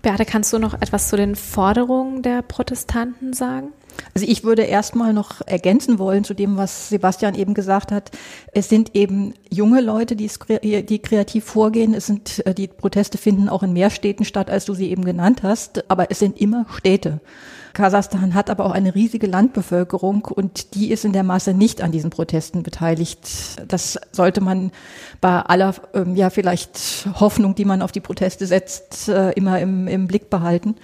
Beate, 0.01 0.25
kannst 0.25 0.53
du 0.53 0.59
noch 0.59 0.73
etwas 0.75 1.09
zu 1.09 1.17
den 1.17 1.35
Forderungen 1.35 2.21
der 2.21 2.41
Protestanten 2.41 3.33
sagen? 3.33 3.73
Also 4.13 4.25
ich 4.25 4.45
würde 4.45 4.61
erstmal 4.61 5.11
noch 5.11 5.41
ergänzen 5.45 5.99
wollen 5.99 6.23
zu 6.23 6.33
dem, 6.33 6.55
was 6.55 6.87
Sebastian 6.87 7.35
eben 7.35 7.53
gesagt 7.53 7.91
hat. 7.91 8.11
Es 8.53 8.69
sind 8.69 8.95
eben 8.95 9.33
junge 9.49 9.81
Leute, 9.81 10.15
die, 10.15 10.29
die 10.85 10.99
kreativ 10.99 11.43
vorgehen. 11.43 11.93
Es 11.93 12.05
sind, 12.05 12.45
äh, 12.45 12.53
die 12.53 12.67
Proteste 12.67 13.17
finden 13.17 13.49
auch 13.49 13.61
in 13.61 13.73
mehr 13.73 13.89
Städten 13.89 14.23
statt, 14.23 14.49
als 14.49 14.63
du 14.63 14.73
sie 14.73 14.89
eben 14.89 15.03
genannt 15.03 15.43
hast. 15.43 15.89
Aber 15.91 16.09
es 16.11 16.19
sind 16.19 16.39
immer 16.39 16.65
Städte. 16.77 17.19
Kasachstan 17.79 18.33
hat 18.33 18.49
aber 18.49 18.65
auch 18.65 18.73
eine 18.73 18.93
riesige 18.93 19.25
Landbevölkerung 19.25 20.25
und 20.25 20.75
die 20.75 20.91
ist 20.91 21.05
in 21.05 21.13
der 21.13 21.23
Masse 21.23 21.53
nicht 21.53 21.81
an 21.81 21.93
diesen 21.93 22.09
Protesten 22.09 22.61
beteiligt. 22.61 23.21
Das 23.69 23.97
sollte 24.11 24.41
man 24.41 24.71
bei 25.21 25.39
aller, 25.39 25.73
ähm, 25.93 26.13
ja, 26.13 26.29
vielleicht 26.29 27.07
Hoffnung, 27.21 27.55
die 27.55 27.63
man 27.63 27.81
auf 27.81 27.93
die 27.93 28.01
Proteste 28.01 28.47
setzt, 28.47 29.07
äh, 29.07 29.31
immer 29.31 29.61
im, 29.61 29.87
im 29.87 30.07
Blick 30.07 30.29
behalten. 30.29 30.75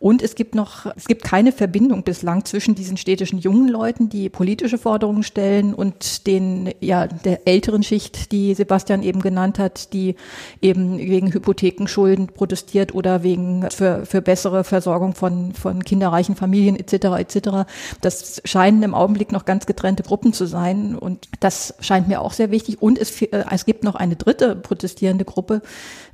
Und 0.00 0.22
es 0.22 0.34
gibt 0.34 0.54
noch, 0.54 0.86
es 0.96 1.04
gibt 1.04 1.22
keine 1.24 1.52
Verbindung 1.52 2.04
bislang 2.04 2.46
zwischen 2.46 2.74
diesen 2.74 2.96
städtischen 2.96 3.38
jungen 3.38 3.68
Leuten, 3.68 4.08
die 4.08 4.30
politische 4.30 4.78
Forderungen 4.78 5.22
stellen 5.22 5.74
und 5.74 6.26
den, 6.26 6.72
ja, 6.80 7.06
der 7.06 7.46
älteren 7.46 7.82
Schicht, 7.82 8.32
die 8.32 8.54
Sebastian 8.54 9.02
eben 9.02 9.20
genannt 9.20 9.58
hat, 9.58 9.92
die 9.92 10.16
eben 10.62 10.96
wegen 10.96 11.34
Hypothekenschulden 11.34 12.28
protestiert 12.28 12.94
oder 12.94 13.22
wegen 13.22 13.68
für, 13.70 14.06
für 14.06 14.22
bessere 14.22 14.64
Versorgung 14.64 15.14
von, 15.14 15.52
von 15.52 15.84
kinderreichen 15.84 16.34
Familien 16.34 16.76
etc. 16.76 16.94
etc. 17.18 17.70
Das 18.00 18.40
scheinen 18.46 18.82
im 18.82 18.94
Augenblick 18.94 19.32
noch 19.32 19.44
ganz 19.44 19.66
getrennte 19.66 20.02
Gruppen 20.02 20.32
zu 20.32 20.46
sein 20.46 20.96
und 20.96 21.28
das 21.40 21.74
scheint 21.80 22.08
mir 22.08 22.22
auch 22.22 22.32
sehr 22.32 22.50
wichtig. 22.50 22.80
Und 22.80 22.98
es, 22.98 23.20
äh, 23.20 23.44
es 23.50 23.66
gibt 23.66 23.84
noch 23.84 23.96
eine 23.96 24.16
dritte 24.16 24.56
protestierende 24.56 25.26
Gruppe, 25.26 25.60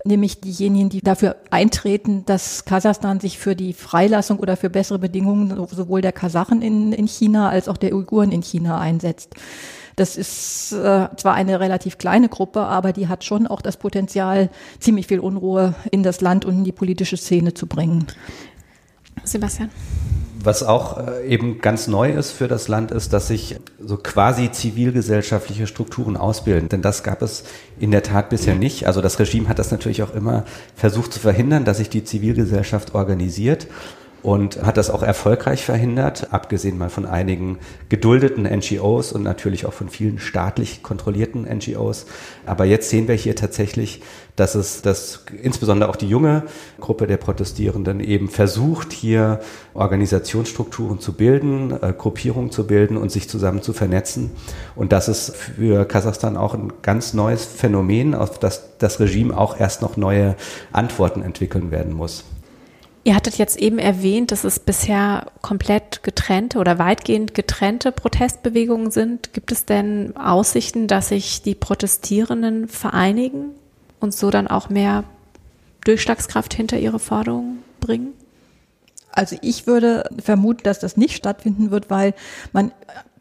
nämlich 0.07 0.41
diejenigen, 0.41 0.89
die 0.89 1.01
dafür 1.01 1.37
eintreten, 1.51 2.25
dass 2.27 2.65
Kasachstan 2.65 3.21
sich 3.21 3.39
für 3.39 3.57
die 3.57 3.73
Freilassung 3.73 4.39
oder 4.39 4.57
für 4.57 4.71
bessere 4.71 4.99
Bedingungen 4.99 5.67
sowohl 5.69 6.01
der 6.01 6.13
Kasachen 6.13 6.63
in, 6.63 6.93
in 6.93 7.07
China 7.07 7.49
als 7.51 7.69
auch 7.69 7.77
der 7.77 7.95
Uiguren 7.95 8.33
in 8.33 8.43
China 8.43 8.79
einsetzt. 8.79 9.35
Das 9.97 10.19
ist 10.19 10.73
äh, 10.73 11.09
zwar 11.17 11.35
eine 11.35 11.59
relativ 11.59 11.97
kleine 11.97 12.29
Gruppe, 12.29 12.61
aber 12.61 12.93
die 12.93 13.09
hat 13.09 13.25
schon 13.25 13.47
auch 13.47 13.63
das 13.63 13.79
Potenzial, 13.79 14.51
ziemlich 14.79 15.07
viel 15.07 15.21
Unruhe 15.21 15.75
in 15.91 16.03
das 16.03 16.21
Land 16.21 16.45
und 16.45 16.59
in 16.59 16.65
die 16.65 16.73
politische 16.73 17.17
Szene 17.17 17.55
zu 17.55 17.67
bringen. 17.67 18.07
Sebastian. 19.25 19.71
Was 20.47 20.63
auch 20.63 21.05
äh, 21.05 21.27
eben 21.27 21.61
ganz 21.61 21.89
neu 21.89 22.13
ist 22.13 22.31
für 22.31 22.47
das 22.47 22.69
Land, 22.69 22.93
ist, 22.93 23.13
dass 23.13 23.27
sich 23.27 23.57
so 23.81 23.97
quasi 23.97 24.53
zivilgesellschaftliche 24.53 25.67
Strukturen 25.67 26.17
ausbilden. 26.17 26.69
Denn 26.69 26.83
das 26.83 27.03
gab 27.03 27.21
es 27.21 27.43
in 27.81 27.91
der 27.91 28.05
Tat 28.05 28.31
bisher 28.31 28.55
nicht. 28.55 28.87
Also 28.87 29.01
das 29.01 29.19
Regime 29.19 29.49
hat 29.49 29.59
das 29.59 29.73
natürlich 29.73 30.05
auch 30.05 30.15
immer 30.15 30.45
versucht 30.77 31.13
zu 31.13 31.19
verhindern, 31.19 31.65
dass 31.65 31.79
sich 31.79 31.91
die 31.91 32.05
Zivilgesellschaft 32.05 32.95
organisiert. 32.95 33.67
Und 34.23 34.63
hat 34.63 34.77
das 34.77 34.91
auch 34.91 35.03
erfolgreich 35.03 35.65
verhindert, 35.65 36.33
abgesehen 36.33 36.79
mal 36.79 36.91
von 36.91 37.07
einigen 37.07 37.59
geduldeten 37.89 38.45
NGOs 38.45 39.13
und 39.13 39.23
natürlich 39.23 39.67
auch 39.67 39.73
von 39.73 39.89
vielen 39.89 40.19
staatlich 40.19 40.83
kontrollierten 40.83 41.43
NGOs. 41.45 42.07
Aber 42.45 42.65
jetzt 42.65 42.91
sehen 42.91 43.09
wir 43.09 43.15
hier 43.15 43.37
tatsächlich, 43.37 44.03
dass 44.35 44.55
es, 44.55 44.83
dass 44.83 45.25
insbesondere 45.43 45.89
auch 45.89 45.97
die 45.97 46.09
junge 46.09 46.43
Gruppe 46.81 47.07
der 47.07 47.17
Protestierenden 47.17 48.01
eben 48.01 48.29
versucht, 48.29 48.93
hier 48.93 49.41
Organisationsstrukturen 49.75 51.01
zu 51.01 51.13
bilden, 51.13 51.73
äh, 51.81 51.95
Gruppierungen 51.97 52.51
zu 52.51 52.67
bilden 52.67 52.97
und 52.97 53.11
sich 53.11 53.29
zusammen 53.29 53.63
zu 53.63 53.73
vernetzen. 53.73 54.33
Und 54.75 54.93
das 54.93 55.09
ist 55.09 55.35
für 55.37 55.85
Kasachstan 55.85 56.37
auch 56.37 56.55
ein 56.55 56.73
ganz 56.83 57.15
neues 57.15 57.45
Phänomen, 57.45 58.15
auf 58.15 58.39
das 58.39 58.77
das 58.79 59.01
Regime 59.01 59.37
auch 59.37 59.59
erst 59.59 59.83
noch 59.83 59.97
neue 59.97 60.37
Antworten 60.73 61.23
entwickeln 61.23 61.71
werden 61.71 61.93
muss. 61.93 62.25
Ihr 63.07 63.15
hattet 63.15 63.39
jetzt 63.39 63.57
eben 63.57 63.79
erwähnt, 63.79 64.33
dass 64.33 64.43
es 64.43 64.59
bisher 64.59 65.31
komplett 65.41 66.03
getrennte 66.03 66.59
oder 66.59 66.81
weitgehend 66.81 67.35
getrennte 67.35 67.93
Protestbewegungen 67.93 68.91
sind. 68.91 69.33
Gibt 69.33 69.53
es 69.53 69.65
denn 69.65 70.17
Aussichten, 70.17 70.89
dass 70.89 71.11
sich 71.11 71.41
die 71.41 71.55
Protestierenden 71.55 72.67
vereinigen 72.67 73.51
und 74.01 74.13
so 74.13 74.31
dann 74.31 74.49
auch 74.49 74.71
mehr 74.71 75.05
Durchschlagskraft 75.85 76.53
hinter 76.53 76.81
ihre 76.81 76.99
Forderungen 76.99 77.63
bringen? 77.79 78.09
Also 79.13 79.37
ich 79.41 79.69
würde 79.69 80.11
vermuten, 80.21 80.65
dass 80.65 80.81
das 80.81 80.97
nicht 80.97 81.15
stattfinden 81.15 81.71
wird, 81.71 81.89
weil 81.91 82.13
man 82.53 82.73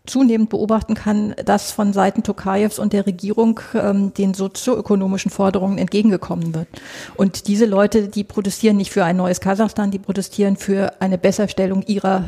zunehmend 0.05 0.49
beobachten 0.49 0.93
kann, 0.95 1.35
dass 1.45 1.71
von 1.71 1.93
Seiten 1.93 2.23
Tokajews 2.23 2.79
und 2.79 2.93
der 2.93 3.05
Regierung 3.05 3.59
ähm, 3.73 4.13
den 4.13 4.33
sozioökonomischen 4.33 5.31
Forderungen 5.31 5.77
entgegengekommen 5.77 6.53
wird. 6.53 6.67
Und 7.15 7.47
diese 7.47 7.65
Leute, 7.65 8.07
die 8.07 8.23
protestieren 8.23 8.77
nicht 8.77 8.91
für 8.91 9.03
ein 9.03 9.17
neues 9.17 9.41
Kasachstan, 9.41 9.91
die 9.91 9.99
protestieren 9.99 10.55
für 10.55 10.93
eine 10.99 11.17
Besserstellung 11.17 11.83
ihrer, 11.83 12.25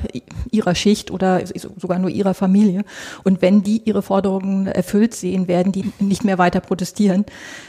ihrer 0.52 0.76
Schicht 0.76 1.12
oder 1.12 1.42
sogar 1.78 2.00
nur 2.00 2.10
ihrer 2.10 2.34
Familie. 2.34 2.84
Und 3.24 3.42
wenn 3.42 3.64
die 3.64 3.82
ihre 3.86 4.02
Forderungen 4.02 4.68
erfüllt 4.68 5.14
sehen, 5.14 5.48
werden 5.48 5.72
die 5.72 5.92
nicht 6.00 6.24
mehr 6.24 6.38
weiter 6.38 6.60
protestieren. 6.60 7.26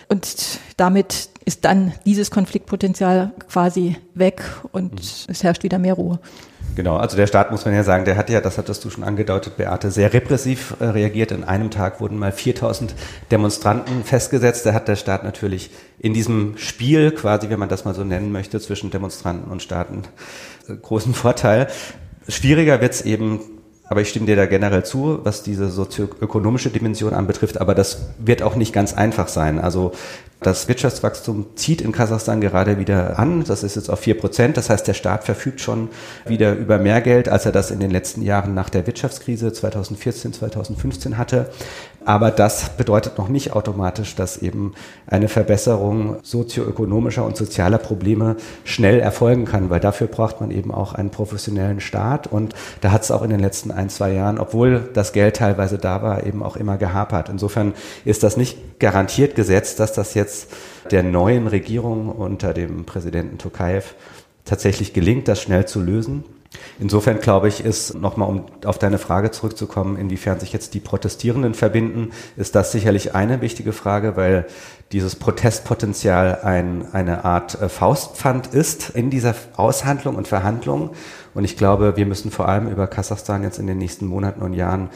Und 0.08 0.58
damit 0.76 1.28
ist 1.44 1.64
dann 1.64 1.92
dieses 2.04 2.30
Konfliktpotenzial 2.30 3.32
quasi 3.48 3.96
weg 4.14 4.42
und 4.72 4.92
mhm. 4.92 4.98
es 5.28 5.42
herrscht 5.42 5.62
wieder 5.62 5.78
mehr 5.78 5.94
Ruhe. 5.94 6.18
Genau, 6.78 6.96
also 6.96 7.16
der 7.16 7.26
Staat 7.26 7.50
muss 7.50 7.64
man 7.64 7.74
ja 7.74 7.82
sagen, 7.82 8.04
der 8.04 8.16
hat 8.16 8.30
ja, 8.30 8.40
das 8.40 8.56
hattest 8.56 8.84
du 8.84 8.90
schon 8.90 9.02
angedeutet, 9.02 9.56
Beate, 9.56 9.90
sehr 9.90 10.12
repressiv 10.12 10.76
äh, 10.78 10.84
reagiert. 10.84 11.32
In 11.32 11.42
einem 11.42 11.72
Tag 11.72 12.00
wurden 12.00 12.16
mal 12.16 12.30
4000 12.30 12.94
Demonstranten 13.32 14.04
festgesetzt. 14.04 14.64
Da 14.64 14.74
hat 14.74 14.86
der 14.86 14.94
Staat 14.94 15.24
natürlich 15.24 15.72
in 15.98 16.14
diesem 16.14 16.56
Spiel, 16.56 17.10
quasi, 17.10 17.50
wenn 17.50 17.58
man 17.58 17.68
das 17.68 17.84
mal 17.84 17.96
so 17.96 18.04
nennen 18.04 18.30
möchte, 18.30 18.60
zwischen 18.60 18.92
Demonstranten 18.92 19.50
und 19.50 19.60
Staaten, 19.60 20.02
äh, 20.68 20.76
großen 20.76 21.14
Vorteil. 21.14 21.66
Schwieriger 22.28 22.80
wird's 22.80 23.00
eben 23.00 23.40
aber 23.88 24.02
ich 24.02 24.10
stimme 24.10 24.26
dir 24.26 24.36
da 24.36 24.46
generell 24.46 24.84
zu, 24.84 25.20
was 25.24 25.42
diese 25.42 25.70
sozioökonomische 25.70 26.70
Dimension 26.70 27.14
anbetrifft. 27.14 27.60
Aber 27.60 27.74
das 27.74 28.08
wird 28.18 28.42
auch 28.42 28.54
nicht 28.54 28.72
ganz 28.72 28.92
einfach 28.92 29.28
sein. 29.28 29.58
Also 29.58 29.92
das 30.40 30.68
Wirtschaftswachstum 30.68 31.46
zieht 31.56 31.80
in 31.80 31.90
Kasachstan 31.90 32.40
gerade 32.40 32.78
wieder 32.78 33.18
an. 33.18 33.44
Das 33.44 33.62
ist 33.62 33.76
jetzt 33.76 33.88
auf 33.88 34.00
vier 34.00 34.18
Prozent. 34.18 34.56
Das 34.56 34.68
heißt, 34.68 34.86
der 34.86 34.94
Staat 34.94 35.24
verfügt 35.24 35.60
schon 35.60 35.88
wieder 36.26 36.54
über 36.54 36.78
mehr 36.78 37.00
Geld, 37.00 37.28
als 37.28 37.46
er 37.46 37.52
das 37.52 37.70
in 37.70 37.80
den 37.80 37.90
letzten 37.90 38.22
Jahren 38.22 38.54
nach 38.54 38.68
der 38.68 38.86
Wirtschaftskrise 38.86 39.52
2014, 39.52 40.34
2015 40.34 41.16
hatte. 41.16 41.50
Aber 42.08 42.30
das 42.30 42.70
bedeutet 42.70 43.18
noch 43.18 43.28
nicht 43.28 43.52
automatisch, 43.52 44.14
dass 44.14 44.38
eben 44.38 44.72
eine 45.06 45.28
Verbesserung 45.28 46.16
sozioökonomischer 46.22 47.22
und 47.22 47.36
sozialer 47.36 47.76
Probleme 47.76 48.36
schnell 48.64 48.98
erfolgen 48.98 49.44
kann, 49.44 49.68
weil 49.68 49.80
dafür 49.80 50.06
braucht 50.06 50.40
man 50.40 50.50
eben 50.50 50.72
auch 50.72 50.94
einen 50.94 51.10
professionellen 51.10 51.80
Staat. 51.80 52.26
Und 52.26 52.54
da 52.80 52.92
hat 52.92 53.02
es 53.02 53.10
auch 53.10 53.20
in 53.20 53.28
den 53.28 53.40
letzten 53.40 53.70
ein, 53.70 53.90
zwei 53.90 54.14
Jahren, 54.14 54.38
obwohl 54.38 54.88
das 54.94 55.12
Geld 55.12 55.36
teilweise 55.36 55.76
da 55.76 56.00
war, 56.00 56.24
eben 56.24 56.42
auch 56.42 56.56
immer 56.56 56.78
gehapert. 56.78 57.28
Insofern 57.28 57.74
ist 58.06 58.22
das 58.22 58.38
nicht 58.38 58.80
garantiert 58.80 59.34
gesetzt, 59.34 59.78
dass 59.78 59.92
das 59.92 60.14
jetzt 60.14 60.48
der 60.90 61.02
neuen 61.02 61.46
Regierung 61.46 62.08
unter 62.08 62.54
dem 62.54 62.86
Präsidenten 62.86 63.36
Tokayev 63.36 63.92
tatsächlich 64.46 64.94
gelingt, 64.94 65.28
das 65.28 65.42
schnell 65.42 65.66
zu 65.66 65.82
lösen. 65.82 66.24
Insofern 66.80 67.20
glaube 67.20 67.48
ich, 67.48 67.64
ist 67.64 67.94
nochmal, 67.94 68.28
um 68.28 68.46
auf 68.64 68.78
deine 68.78 68.98
Frage 68.98 69.30
zurückzukommen, 69.30 69.96
inwiefern 69.96 70.40
sich 70.40 70.52
jetzt 70.52 70.74
die 70.74 70.80
Protestierenden 70.80 71.54
verbinden, 71.54 72.10
ist 72.36 72.54
das 72.54 72.72
sicherlich 72.72 73.14
eine 73.14 73.40
wichtige 73.40 73.72
Frage, 73.72 74.16
weil 74.16 74.46
dieses 74.92 75.16
Protestpotenzial 75.16 76.40
ein, 76.42 76.86
eine 76.92 77.24
Art 77.24 77.60
äh, 77.60 77.68
Faustpfand 77.68 78.48
ist 78.48 78.90
in 78.90 79.10
dieser 79.10 79.34
Aushandlung 79.56 80.16
und 80.16 80.28
Verhandlung. 80.28 80.90
Und 81.34 81.44
ich 81.44 81.56
glaube, 81.56 81.96
wir 81.96 82.06
müssen 82.06 82.30
vor 82.30 82.48
allem 82.48 82.68
über 82.68 82.86
Kasachstan 82.86 83.42
jetzt 83.42 83.58
in 83.58 83.66
den 83.66 83.78
nächsten 83.78 84.06
Monaten 84.06 84.40
und 84.40 84.54
Jahren 84.54 84.88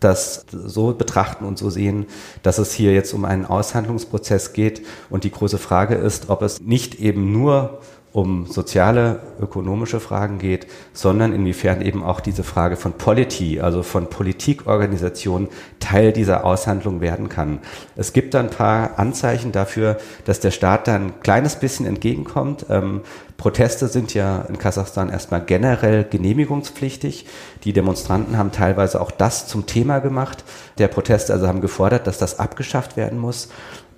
das 0.00 0.46
so 0.50 0.92
betrachten 0.92 1.44
und 1.44 1.58
so 1.58 1.70
sehen, 1.70 2.06
dass 2.42 2.58
es 2.58 2.72
hier 2.72 2.92
jetzt 2.92 3.12
um 3.14 3.24
einen 3.24 3.44
Aushandlungsprozess 3.44 4.52
geht. 4.52 4.82
Und 5.10 5.24
die 5.24 5.30
große 5.30 5.58
Frage 5.58 5.94
ist, 5.94 6.30
ob 6.30 6.42
es 6.42 6.60
nicht 6.60 6.96
eben 6.96 7.32
nur 7.32 7.80
um 8.12 8.46
soziale, 8.46 9.20
ökonomische 9.40 10.00
Fragen 10.00 10.38
geht, 10.38 10.66
sondern 10.92 11.32
inwiefern 11.32 11.82
eben 11.82 12.02
auch 12.02 12.20
diese 12.20 12.42
Frage 12.42 12.76
von 12.76 12.92
Polity, 12.92 13.60
also 13.60 13.82
von 13.82 14.08
Politikorganisation 14.08 15.48
Teil 15.78 16.12
dieser 16.12 16.44
Aushandlung 16.44 17.00
werden 17.00 17.28
kann. 17.28 17.58
Es 17.96 18.12
gibt 18.12 18.34
da 18.34 18.40
ein 18.40 18.50
paar 18.50 18.98
Anzeichen 18.98 19.52
dafür, 19.52 19.98
dass 20.24 20.40
der 20.40 20.50
Staat 20.50 20.88
da 20.88 20.94
ein 20.94 21.20
kleines 21.20 21.56
bisschen 21.56 21.86
entgegenkommt. 21.86 22.66
Ähm, 22.70 23.02
Proteste 23.36 23.86
sind 23.86 24.14
ja 24.14 24.40
in 24.48 24.58
Kasachstan 24.58 25.10
erstmal 25.10 25.42
generell 25.44 26.04
genehmigungspflichtig. 26.04 27.26
Die 27.62 27.72
Demonstranten 27.72 28.36
haben 28.36 28.50
teilweise 28.50 29.00
auch 29.00 29.12
das 29.12 29.46
zum 29.46 29.66
Thema 29.66 30.00
gemacht. 30.00 30.42
Der 30.78 30.88
Protest 30.88 31.30
also 31.30 31.46
haben 31.46 31.60
gefordert, 31.60 32.06
dass 32.08 32.18
das 32.18 32.40
abgeschafft 32.40 32.96
werden 32.96 33.18
muss. 33.18 33.48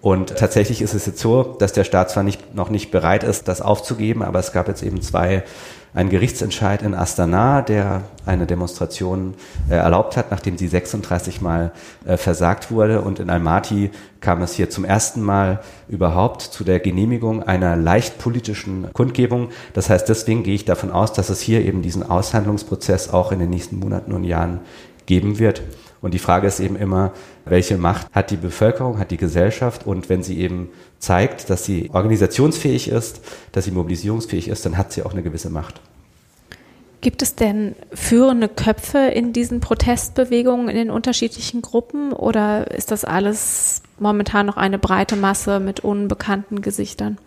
Und 0.01 0.37
tatsächlich 0.37 0.81
ist 0.81 0.95
es 0.95 1.05
jetzt 1.05 1.21
so, 1.21 1.43
dass 1.59 1.73
der 1.73 1.85
Staat 1.85 2.11
zwar 2.11 2.23
nicht, 2.23 2.55
noch 2.55 2.71
nicht 2.71 2.91
bereit 2.91 3.23
ist, 3.23 3.49
das 3.49 3.61
aufzugeben, 3.61 4.23
aber 4.23 4.39
es 4.39 4.53
gab 4.53 4.67
jetzt 4.67 4.83
eben 4.83 5.03
zwei, 5.03 5.45
einen 5.93 6.09
Gerichtsentscheid 6.09 6.83
in 6.83 6.95
Astana, 6.95 7.63
der 7.63 8.03
eine 8.25 8.47
Demonstration 8.47 9.35
äh, 9.69 9.75
erlaubt 9.75 10.17
hat, 10.17 10.31
nachdem 10.31 10.57
sie 10.57 10.69
36 10.69 11.41
Mal 11.41 11.73
äh, 12.07 12.17
versagt 12.17 12.71
wurde. 12.71 13.03
Und 13.03 13.19
in 13.19 13.29
Almaty 13.29 13.91
kam 14.21 14.41
es 14.41 14.55
hier 14.55 14.71
zum 14.71 14.85
ersten 14.85 15.21
Mal 15.21 15.61
überhaupt 15.89 16.43
zu 16.43 16.65
der 16.65 16.81
Genehmigung 16.81 17.43
einer 17.43 17.77
leicht 17.77 18.19
politischen 18.19 18.91
Kundgebung. 18.93 19.51
Das 19.75 19.91
heißt, 19.91 20.09
deswegen 20.09 20.45
gehe 20.45 20.55
ich 20.55 20.65
davon 20.65 20.93
aus, 20.93 21.13
dass 21.13 21.29
es 21.29 21.41
hier 21.41 21.61
eben 21.63 21.83
diesen 21.83 22.09
Aushandlungsprozess 22.09 23.13
auch 23.13 23.33
in 23.33 23.41
den 23.41 23.51
nächsten 23.51 23.79
Monaten 23.79 24.13
und 24.13 24.25
Jahren 24.25 24.61
geben 25.07 25.41
wird. 25.41 25.63
Und 26.03 26.15
die 26.15 26.19
Frage 26.19 26.47
ist 26.47 26.61
eben 26.61 26.77
immer, 26.77 27.13
welche 27.45 27.77
Macht 27.77 28.11
hat 28.13 28.31
die 28.31 28.37
Bevölkerung, 28.37 28.99
hat 28.99 29.11
die 29.11 29.19
Gesellschaft 29.19 29.87
und 29.87 30.09
wenn 30.09 30.23
sie 30.23 30.41
eben 30.41 30.71
zeigt, 30.99 31.51
dass 31.51 31.65
sie 31.65 31.91
organisationsfähig 31.93 32.89
ist, 32.89 33.21
dass 33.53 33.67
sie 33.67 33.71
mobilisierungsfähig 33.71 34.49
ist, 34.49 34.65
dann 34.65 34.79
hat 34.79 34.93
sie 34.93 35.03
auch 35.03 35.13
eine 35.13 35.23
gewisse 35.23 35.51
Macht. 35.51 35.81
Gibt 37.03 37.23
es 37.23 37.35
denn 37.35 37.75
führende 37.93 38.49
Köpfe 38.49 38.99
in 38.99 39.33
diesen 39.33 39.61
Protestbewegungen 39.61 40.69
in 40.69 40.77
den 40.77 40.91
unterschiedlichen 40.91 41.63
Gruppen 41.63 42.13
oder 42.13 42.71
ist 42.71 42.91
das 42.91 43.05
alles 43.07 43.83
momentan 43.99 44.47
noch 44.47 44.59
eine 44.59 44.79
breite 44.79 45.17
Masse 45.17 45.61
mit 45.61 45.81
unbekannten 45.81 46.61
Gesichtern? 46.61 47.19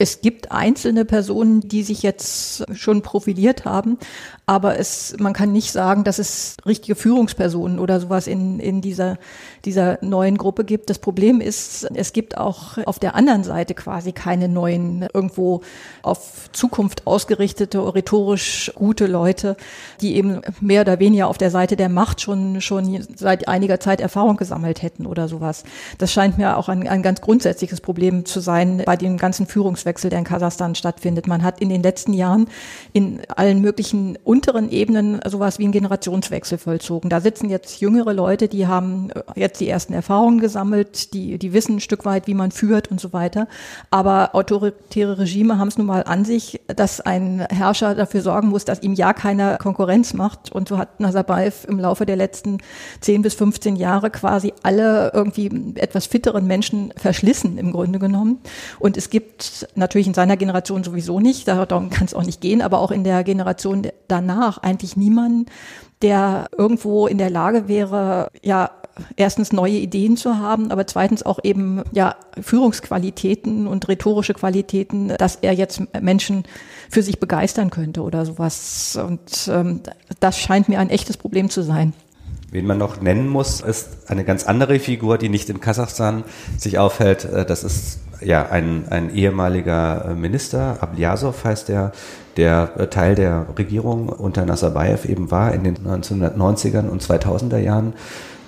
Es 0.00 0.22
gibt 0.22 0.50
einzelne 0.50 1.04
Personen, 1.04 1.60
die 1.60 1.82
sich 1.82 2.02
jetzt 2.02 2.64
schon 2.74 3.02
profiliert 3.02 3.66
haben, 3.66 3.98
aber 4.46 4.78
es, 4.78 5.14
man 5.18 5.34
kann 5.34 5.52
nicht 5.52 5.72
sagen, 5.72 6.04
dass 6.04 6.18
es 6.18 6.56
richtige 6.64 6.94
Führungspersonen 6.94 7.78
oder 7.78 8.00
sowas 8.00 8.26
in, 8.26 8.60
in 8.60 8.80
dieser, 8.80 9.18
dieser 9.66 9.98
neuen 10.00 10.38
Gruppe 10.38 10.64
gibt. 10.64 10.88
Das 10.88 10.98
Problem 10.98 11.42
ist, 11.42 11.86
es 11.94 12.14
gibt 12.14 12.38
auch 12.38 12.78
auf 12.86 12.98
der 12.98 13.14
anderen 13.14 13.44
Seite 13.44 13.74
quasi 13.74 14.12
keine 14.12 14.48
neuen, 14.48 15.06
irgendwo 15.12 15.60
auf 16.00 16.48
Zukunft 16.52 17.06
ausgerichtete, 17.06 17.94
rhetorisch 17.94 18.72
gute 18.74 19.06
Leute, 19.06 19.54
die 20.00 20.16
eben 20.16 20.40
mehr 20.62 20.80
oder 20.80 20.98
weniger 20.98 21.28
auf 21.28 21.36
der 21.36 21.50
Seite 21.50 21.76
der 21.76 21.90
Macht 21.90 22.22
schon, 22.22 22.62
schon 22.62 23.06
seit 23.14 23.48
einiger 23.48 23.80
Zeit 23.80 24.00
Erfahrung 24.00 24.38
gesammelt 24.38 24.80
hätten 24.80 25.04
oder 25.04 25.28
sowas. 25.28 25.62
Das 25.98 26.10
scheint 26.10 26.38
mir 26.38 26.56
auch 26.56 26.70
ein, 26.70 26.88
ein 26.88 27.02
ganz 27.02 27.20
grundsätzliches 27.20 27.82
Problem 27.82 28.24
zu 28.24 28.40
sein 28.40 28.82
bei 28.86 28.96
dem 28.96 29.18
ganzen 29.18 29.46
Führungswechsel, 29.46 29.89
der 29.98 30.18
in 30.18 30.24
Kasachstan 30.24 30.74
stattfindet. 30.74 31.26
Man 31.26 31.42
hat 31.42 31.60
in 31.60 31.68
den 31.68 31.82
letzten 31.82 32.12
Jahren 32.12 32.46
in 32.92 33.20
allen 33.34 33.60
möglichen 33.60 34.16
unteren 34.24 34.70
Ebenen 34.70 35.20
sowas 35.26 35.58
wie 35.58 35.64
einen 35.64 35.72
Generationswechsel 35.72 36.58
vollzogen. 36.58 37.10
Da 37.10 37.20
sitzen 37.20 37.50
jetzt 37.50 37.80
jüngere 37.80 38.12
Leute, 38.12 38.48
die 38.48 38.66
haben 38.66 39.10
äh, 39.10 39.22
jetzt 39.34 39.60
die 39.60 39.68
ersten 39.68 39.92
Erfahrungen 39.92 40.40
gesammelt, 40.40 41.12
die, 41.14 41.38
die 41.38 41.52
wissen 41.52 41.76
ein 41.76 41.80
Stück 41.80 42.04
weit, 42.04 42.26
wie 42.26 42.34
man 42.34 42.50
führt 42.50 42.90
und 42.90 43.00
so 43.00 43.12
weiter. 43.12 43.48
Aber 43.90 44.34
autoritäre 44.34 45.18
Regime 45.18 45.58
haben 45.58 45.68
es 45.68 45.78
nun 45.78 45.86
mal 45.86 46.04
an 46.04 46.24
sich, 46.24 46.60
dass 46.68 47.00
ein 47.00 47.46
Herrscher 47.50 47.94
dafür 47.94 48.22
sorgen 48.22 48.48
muss, 48.48 48.64
dass 48.64 48.82
ihm 48.82 48.94
ja 48.94 49.12
keiner 49.12 49.58
Konkurrenz 49.58 50.14
macht. 50.14 50.52
Und 50.52 50.68
so 50.68 50.78
hat 50.78 51.00
Nazarbayev 51.00 51.66
im 51.66 51.78
Laufe 51.78 52.06
der 52.06 52.16
letzten 52.16 52.58
10 53.00 53.22
bis 53.22 53.34
15 53.34 53.76
Jahre 53.76 54.10
quasi 54.10 54.52
alle 54.62 55.10
irgendwie 55.14 55.50
etwas 55.76 56.06
fitteren 56.06 56.46
Menschen 56.46 56.92
verschlissen 56.96 57.58
im 57.58 57.72
Grunde 57.72 57.98
genommen. 57.98 58.40
Und 58.78 58.96
es 58.96 59.10
gibt 59.10 59.68
natürlich 59.80 60.06
in 60.06 60.14
seiner 60.14 60.36
Generation 60.36 60.84
sowieso 60.84 61.18
nicht, 61.18 61.48
darum 61.48 61.90
kann 61.90 62.06
es 62.06 62.14
auch 62.14 62.24
nicht 62.24 62.40
gehen, 62.40 62.62
aber 62.62 62.78
auch 62.78 62.92
in 62.92 63.02
der 63.02 63.24
Generation 63.24 63.88
danach 64.06 64.58
eigentlich 64.58 64.96
niemanden, 64.96 65.46
der 66.02 66.46
irgendwo 66.56 67.06
in 67.06 67.18
der 67.18 67.30
Lage 67.30 67.66
wäre, 67.68 68.28
ja, 68.42 68.70
erstens 69.16 69.52
neue 69.52 69.74
Ideen 69.74 70.16
zu 70.16 70.38
haben, 70.38 70.70
aber 70.70 70.86
zweitens 70.86 71.24
auch 71.24 71.38
eben 71.42 71.82
ja 71.92 72.16
Führungsqualitäten 72.40 73.66
und 73.66 73.88
rhetorische 73.88 74.34
Qualitäten, 74.34 75.08
dass 75.16 75.36
er 75.36 75.52
jetzt 75.52 75.82
Menschen 76.00 76.44
für 76.88 77.02
sich 77.02 77.20
begeistern 77.20 77.70
könnte 77.70 78.02
oder 78.02 78.26
sowas. 78.26 78.98
Und 79.02 79.50
ähm, 79.50 79.80
das 80.20 80.38
scheint 80.38 80.68
mir 80.68 80.80
ein 80.80 80.90
echtes 80.90 81.16
Problem 81.16 81.50
zu 81.50 81.62
sein. 81.62 81.92
Wen 82.50 82.66
man 82.66 82.78
noch 82.78 83.00
nennen 83.00 83.28
muss, 83.28 83.60
ist 83.60 84.10
eine 84.10 84.24
ganz 84.24 84.44
andere 84.44 84.80
Figur, 84.80 85.18
die 85.18 85.28
nicht 85.28 85.48
in 85.50 85.60
Kasachstan 85.60 86.24
sich 86.58 86.78
aufhält. 86.78 87.24
Äh, 87.24 87.46
das 87.46 87.62
ist 87.62 88.00
ja 88.22 88.48
ein, 88.48 88.84
ein 88.90 89.14
ehemaliger 89.14 90.06
äh, 90.10 90.14
Minister, 90.14 90.78
Ablyasov 90.80 91.44
heißt 91.44 91.70
er, 91.70 91.92
der 92.36 92.72
äh, 92.78 92.86
Teil 92.88 93.14
der 93.14 93.46
Regierung 93.58 94.08
unter 94.08 94.44
Nazarbayev 94.44 95.08
eben 95.08 95.30
war 95.30 95.52
in 95.52 95.64
den 95.64 95.78
1990er 95.78 96.88
und 96.88 97.02
2000er 97.02 97.58
Jahren 97.58 97.94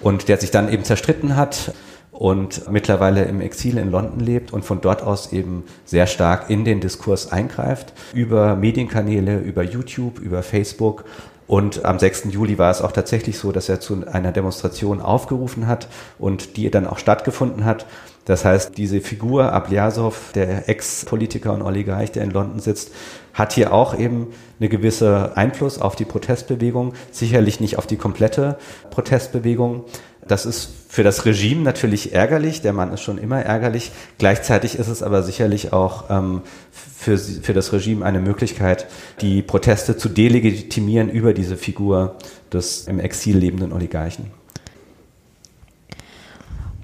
und 0.00 0.28
der 0.28 0.38
sich 0.38 0.50
dann 0.50 0.72
eben 0.72 0.84
zerstritten 0.84 1.36
hat 1.36 1.72
und 2.12 2.70
mittlerweile 2.70 3.24
im 3.24 3.40
Exil 3.40 3.78
in 3.78 3.90
London 3.90 4.20
lebt 4.20 4.52
und 4.52 4.64
von 4.64 4.80
dort 4.80 5.02
aus 5.02 5.32
eben 5.32 5.64
sehr 5.84 6.06
stark 6.06 6.50
in 6.50 6.64
den 6.64 6.80
Diskurs 6.80 7.32
eingreift 7.32 7.92
über 8.12 8.54
Medienkanäle, 8.54 9.38
über 9.38 9.62
YouTube, 9.62 10.18
über 10.18 10.42
Facebook. 10.42 11.04
Und 11.52 11.84
am 11.84 11.98
6. 11.98 12.28
Juli 12.30 12.56
war 12.56 12.70
es 12.70 12.80
auch 12.80 12.92
tatsächlich 12.92 13.36
so, 13.38 13.52
dass 13.52 13.68
er 13.68 13.78
zu 13.78 14.06
einer 14.10 14.32
Demonstration 14.32 15.02
aufgerufen 15.02 15.66
hat 15.66 15.86
und 16.18 16.56
die 16.56 16.70
dann 16.70 16.86
auch 16.86 16.96
stattgefunden 16.96 17.66
hat. 17.66 17.84
Das 18.24 18.46
heißt, 18.46 18.78
diese 18.78 19.02
Figur 19.02 19.52
Ablyasov, 19.52 20.32
der 20.34 20.70
Ex-Politiker 20.70 21.52
und 21.52 21.60
Oligarch, 21.60 22.10
der 22.10 22.24
in 22.24 22.30
London 22.30 22.58
sitzt, 22.58 22.92
hat 23.34 23.52
hier 23.52 23.74
auch 23.74 23.98
eben 23.98 24.28
eine 24.60 24.70
gewisse 24.70 25.36
Einfluss 25.36 25.78
auf 25.78 25.94
die 25.94 26.06
Protestbewegung, 26.06 26.94
sicherlich 27.10 27.60
nicht 27.60 27.76
auf 27.76 27.86
die 27.86 27.98
komplette 27.98 28.56
Protestbewegung. 28.88 29.84
Das 30.26 30.46
ist 30.46 30.70
für 30.88 31.02
das 31.02 31.24
Regime 31.24 31.62
natürlich 31.62 32.12
ärgerlich, 32.14 32.60
der 32.60 32.72
Mann 32.72 32.92
ist 32.92 33.00
schon 33.00 33.18
immer 33.18 33.40
ärgerlich. 33.40 33.90
Gleichzeitig 34.18 34.78
ist 34.78 34.88
es 34.88 35.02
aber 35.02 35.22
sicherlich 35.22 35.72
auch 35.72 36.10
ähm, 36.10 36.42
für, 36.70 37.18
für 37.18 37.52
das 37.52 37.72
Regime 37.72 38.04
eine 38.04 38.20
Möglichkeit, 38.20 38.86
die 39.20 39.42
Proteste 39.42 39.96
zu 39.96 40.08
delegitimieren 40.08 41.08
über 41.08 41.34
diese 41.34 41.56
Figur 41.56 42.16
des 42.52 42.86
im 42.86 43.00
Exil 43.00 43.36
lebenden 43.36 43.72
Oligarchen. 43.72 44.26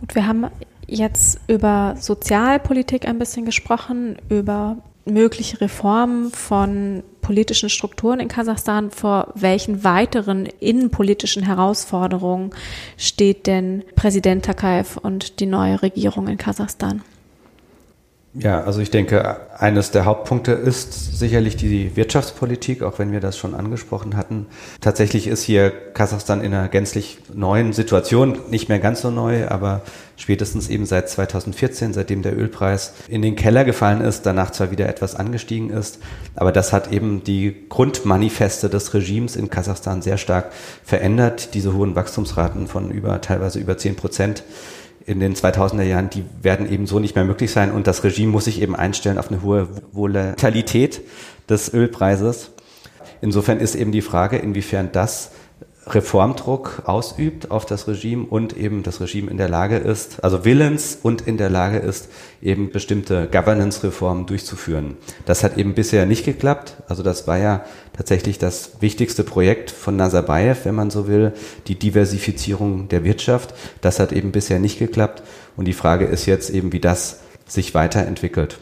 Gut, 0.00 0.14
wir 0.14 0.26
haben 0.26 0.46
jetzt 0.86 1.38
über 1.46 1.94
Sozialpolitik 1.98 3.06
ein 3.06 3.18
bisschen 3.18 3.44
gesprochen, 3.44 4.16
über 4.28 4.78
mögliche 5.12 5.60
Reformen 5.60 6.30
von 6.30 7.02
politischen 7.20 7.68
Strukturen 7.68 8.20
in 8.20 8.28
Kasachstan. 8.28 8.90
Vor 8.90 9.32
welchen 9.34 9.84
weiteren 9.84 10.46
innenpolitischen 10.60 11.42
Herausforderungen 11.42 12.50
steht 12.96 13.46
denn 13.46 13.84
Präsident 13.94 14.44
Takaev 14.44 14.96
und 14.96 15.40
die 15.40 15.46
neue 15.46 15.82
Regierung 15.82 16.28
in 16.28 16.38
Kasachstan? 16.38 17.02
Ja, 18.40 18.62
also 18.62 18.80
ich 18.80 18.90
denke, 18.90 19.40
eines 19.58 19.90
der 19.90 20.04
Hauptpunkte 20.04 20.52
ist 20.52 21.18
sicherlich 21.18 21.56
die 21.56 21.96
Wirtschaftspolitik, 21.96 22.82
auch 22.82 23.00
wenn 23.00 23.10
wir 23.10 23.18
das 23.18 23.36
schon 23.36 23.54
angesprochen 23.54 24.16
hatten. 24.16 24.46
Tatsächlich 24.80 25.26
ist 25.26 25.42
hier 25.42 25.70
Kasachstan 25.70 26.40
in 26.40 26.54
einer 26.54 26.68
gänzlich 26.68 27.18
neuen 27.34 27.72
Situation, 27.72 28.38
nicht 28.48 28.68
mehr 28.68 28.78
ganz 28.78 29.00
so 29.00 29.10
neu, 29.10 29.48
aber 29.48 29.82
spätestens 30.16 30.68
eben 30.68 30.86
seit 30.86 31.08
2014, 31.08 31.92
seitdem 31.92 32.22
der 32.22 32.38
Ölpreis 32.38 32.94
in 33.08 33.22
den 33.22 33.34
Keller 33.34 33.64
gefallen 33.64 34.02
ist, 34.02 34.24
danach 34.24 34.52
zwar 34.52 34.70
wieder 34.70 34.88
etwas 34.88 35.16
angestiegen 35.16 35.70
ist, 35.70 35.98
aber 36.36 36.52
das 36.52 36.72
hat 36.72 36.92
eben 36.92 37.24
die 37.24 37.66
Grundmanifeste 37.68 38.68
des 38.68 38.94
Regimes 38.94 39.34
in 39.34 39.50
Kasachstan 39.50 40.00
sehr 40.00 40.16
stark 40.16 40.52
verändert. 40.84 41.54
Diese 41.54 41.74
hohen 41.74 41.96
Wachstumsraten 41.96 42.68
von 42.68 42.92
über 42.92 43.20
teilweise 43.20 43.58
über 43.58 43.76
10 43.76 43.96
Prozent 43.96 44.44
in 45.08 45.20
den 45.20 45.34
2000er 45.34 45.84
Jahren, 45.84 46.10
die 46.10 46.22
werden 46.42 46.70
eben 46.70 46.86
so 46.86 46.98
nicht 46.98 47.16
mehr 47.16 47.24
möglich 47.24 47.50
sein 47.50 47.72
und 47.72 47.86
das 47.86 48.04
Regime 48.04 48.30
muss 48.30 48.44
sich 48.44 48.60
eben 48.60 48.76
einstellen 48.76 49.16
auf 49.16 49.30
eine 49.30 49.42
hohe 49.42 49.66
Volatilität 49.92 51.00
des 51.48 51.72
Ölpreises. 51.72 52.50
Insofern 53.22 53.58
ist 53.58 53.74
eben 53.74 53.90
die 53.90 54.02
Frage, 54.02 54.36
inwiefern 54.36 54.90
das 54.92 55.30
Reformdruck 55.94 56.82
ausübt 56.84 57.50
auf 57.50 57.66
das 57.66 57.88
Regime 57.88 58.26
und 58.28 58.56
eben 58.56 58.82
das 58.82 59.00
Regime 59.00 59.30
in 59.30 59.36
der 59.36 59.48
Lage 59.48 59.76
ist, 59.76 60.22
also 60.22 60.44
willens 60.44 60.98
und 61.02 61.26
in 61.26 61.36
der 61.36 61.50
Lage 61.50 61.78
ist, 61.78 62.08
eben 62.42 62.70
bestimmte 62.70 63.26
Governance-Reformen 63.26 64.26
durchzuführen. 64.26 64.96
Das 65.26 65.42
hat 65.42 65.56
eben 65.56 65.74
bisher 65.74 66.06
nicht 66.06 66.24
geklappt. 66.24 66.76
Also 66.88 67.02
das 67.02 67.26
war 67.26 67.38
ja 67.38 67.64
tatsächlich 67.96 68.38
das 68.38 68.80
wichtigste 68.80 69.24
Projekt 69.24 69.70
von 69.70 69.96
Nazarbayev, 69.96 70.64
wenn 70.64 70.74
man 70.74 70.90
so 70.90 71.08
will, 71.08 71.32
die 71.66 71.78
Diversifizierung 71.78 72.88
der 72.88 73.04
Wirtschaft. 73.04 73.54
Das 73.80 73.98
hat 73.98 74.12
eben 74.12 74.32
bisher 74.32 74.58
nicht 74.58 74.78
geklappt. 74.78 75.22
Und 75.56 75.66
die 75.66 75.72
Frage 75.72 76.04
ist 76.04 76.26
jetzt 76.26 76.50
eben, 76.50 76.72
wie 76.72 76.80
das 76.80 77.20
sich 77.46 77.74
weiterentwickelt 77.74 78.58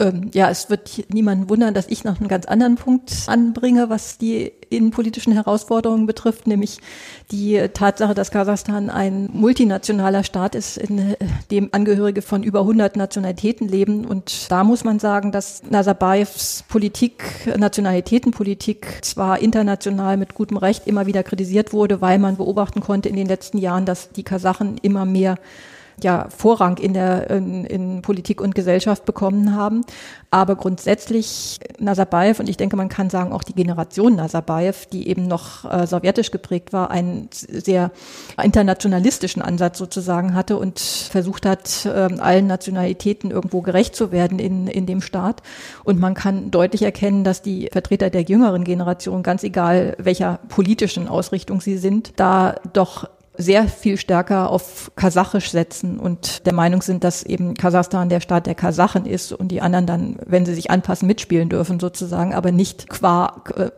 ähm, 0.00 0.30
ja, 0.32 0.48
es 0.48 0.70
wird 0.70 1.04
niemanden 1.12 1.50
wundern, 1.50 1.74
dass 1.74 1.86
ich 1.88 2.04
noch 2.04 2.18
einen 2.18 2.28
ganz 2.28 2.46
anderen 2.46 2.76
Punkt 2.76 3.12
anbringe, 3.26 3.90
was 3.90 4.16
die 4.16 4.50
innenpolitischen 4.70 5.32
Herausforderungen 5.32 6.06
betrifft, 6.06 6.46
nämlich 6.46 6.78
die 7.30 7.68
Tatsache, 7.74 8.14
dass 8.14 8.30
Kasachstan 8.30 8.88
ein 8.88 9.28
multinationaler 9.32 10.24
Staat 10.24 10.54
ist, 10.54 10.78
in 10.78 11.16
dem 11.50 11.68
Angehörige 11.72 12.22
von 12.22 12.42
über 12.42 12.60
100 12.60 12.96
Nationalitäten 12.96 13.68
leben. 13.68 14.06
Und 14.06 14.50
da 14.50 14.64
muss 14.64 14.84
man 14.84 14.98
sagen, 14.98 15.32
dass 15.32 15.62
Nazarbayevs 15.68 16.64
Politik, 16.68 17.22
Nationalitätenpolitik 17.56 19.00
zwar 19.02 19.40
international 19.40 20.16
mit 20.16 20.34
gutem 20.34 20.56
Recht 20.56 20.86
immer 20.86 21.06
wieder 21.06 21.22
kritisiert 21.22 21.72
wurde, 21.72 22.00
weil 22.00 22.18
man 22.18 22.36
beobachten 22.36 22.80
konnte 22.80 23.08
in 23.08 23.16
den 23.16 23.26
letzten 23.26 23.58
Jahren, 23.58 23.84
dass 23.84 24.10
die 24.10 24.22
Kasachen 24.22 24.78
immer 24.78 25.04
mehr 25.04 25.36
ja 26.04 26.26
Vorrang 26.28 26.78
in 26.78 26.94
der 26.94 27.30
in, 27.30 27.64
in 27.64 28.02
Politik 28.02 28.40
und 28.40 28.54
Gesellschaft 28.54 29.04
bekommen 29.04 29.54
haben. 29.54 29.82
Aber 30.32 30.54
grundsätzlich 30.54 31.58
Nazarbayev 31.78 32.38
und 32.38 32.48
ich 32.48 32.56
denke, 32.56 32.76
man 32.76 32.88
kann 32.88 33.10
sagen 33.10 33.32
auch 33.32 33.42
die 33.42 33.54
Generation 33.54 34.14
Nazarbayev, 34.14 34.86
die 34.86 35.08
eben 35.08 35.26
noch 35.26 35.64
äh, 35.64 35.86
sowjetisch 35.88 36.30
geprägt 36.30 36.72
war, 36.72 36.90
einen 36.90 37.28
sehr 37.32 37.90
internationalistischen 38.40 39.42
Ansatz 39.42 39.78
sozusagen 39.78 40.34
hatte 40.34 40.56
und 40.56 40.78
versucht 40.78 41.46
hat, 41.46 41.84
äh, 41.84 42.20
allen 42.20 42.46
Nationalitäten 42.46 43.32
irgendwo 43.32 43.60
gerecht 43.60 43.96
zu 43.96 44.12
werden 44.12 44.38
in, 44.38 44.68
in 44.68 44.86
dem 44.86 45.00
Staat. 45.00 45.42
Und 45.82 45.98
man 45.98 46.14
kann 46.14 46.52
deutlich 46.52 46.82
erkennen, 46.82 47.24
dass 47.24 47.42
die 47.42 47.68
Vertreter 47.72 48.08
der 48.10 48.22
jüngeren 48.22 48.62
Generation, 48.62 49.24
ganz 49.24 49.42
egal 49.42 49.96
welcher 49.98 50.38
politischen 50.48 51.08
Ausrichtung 51.08 51.60
sie 51.60 51.76
sind, 51.76 52.12
da 52.16 52.56
doch 52.72 53.08
sehr 53.40 53.68
viel 53.68 53.96
stärker 53.96 54.50
auf 54.50 54.92
Kasachisch 54.96 55.50
setzen 55.50 55.98
und 55.98 56.46
der 56.46 56.54
Meinung 56.54 56.82
sind, 56.82 57.04
dass 57.04 57.22
eben 57.22 57.54
Kasachstan 57.54 58.08
der 58.08 58.20
Staat 58.20 58.46
der 58.46 58.54
Kasachen 58.54 59.06
ist 59.06 59.32
und 59.32 59.48
die 59.48 59.60
anderen 59.60 59.86
dann, 59.86 60.16
wenn 60.26 60.46
sie 60.46 60.54
sich 60.54 60.70
anpassen, 60.70 61.06
mitspielen 61.06 61.48
dürfen 61.48 61.80
sozusagen, 61.80 62.34
aber 62.34 62.52
nicht 62.52 62.88
qua 62.88 63.42
äh, 63.56 63.70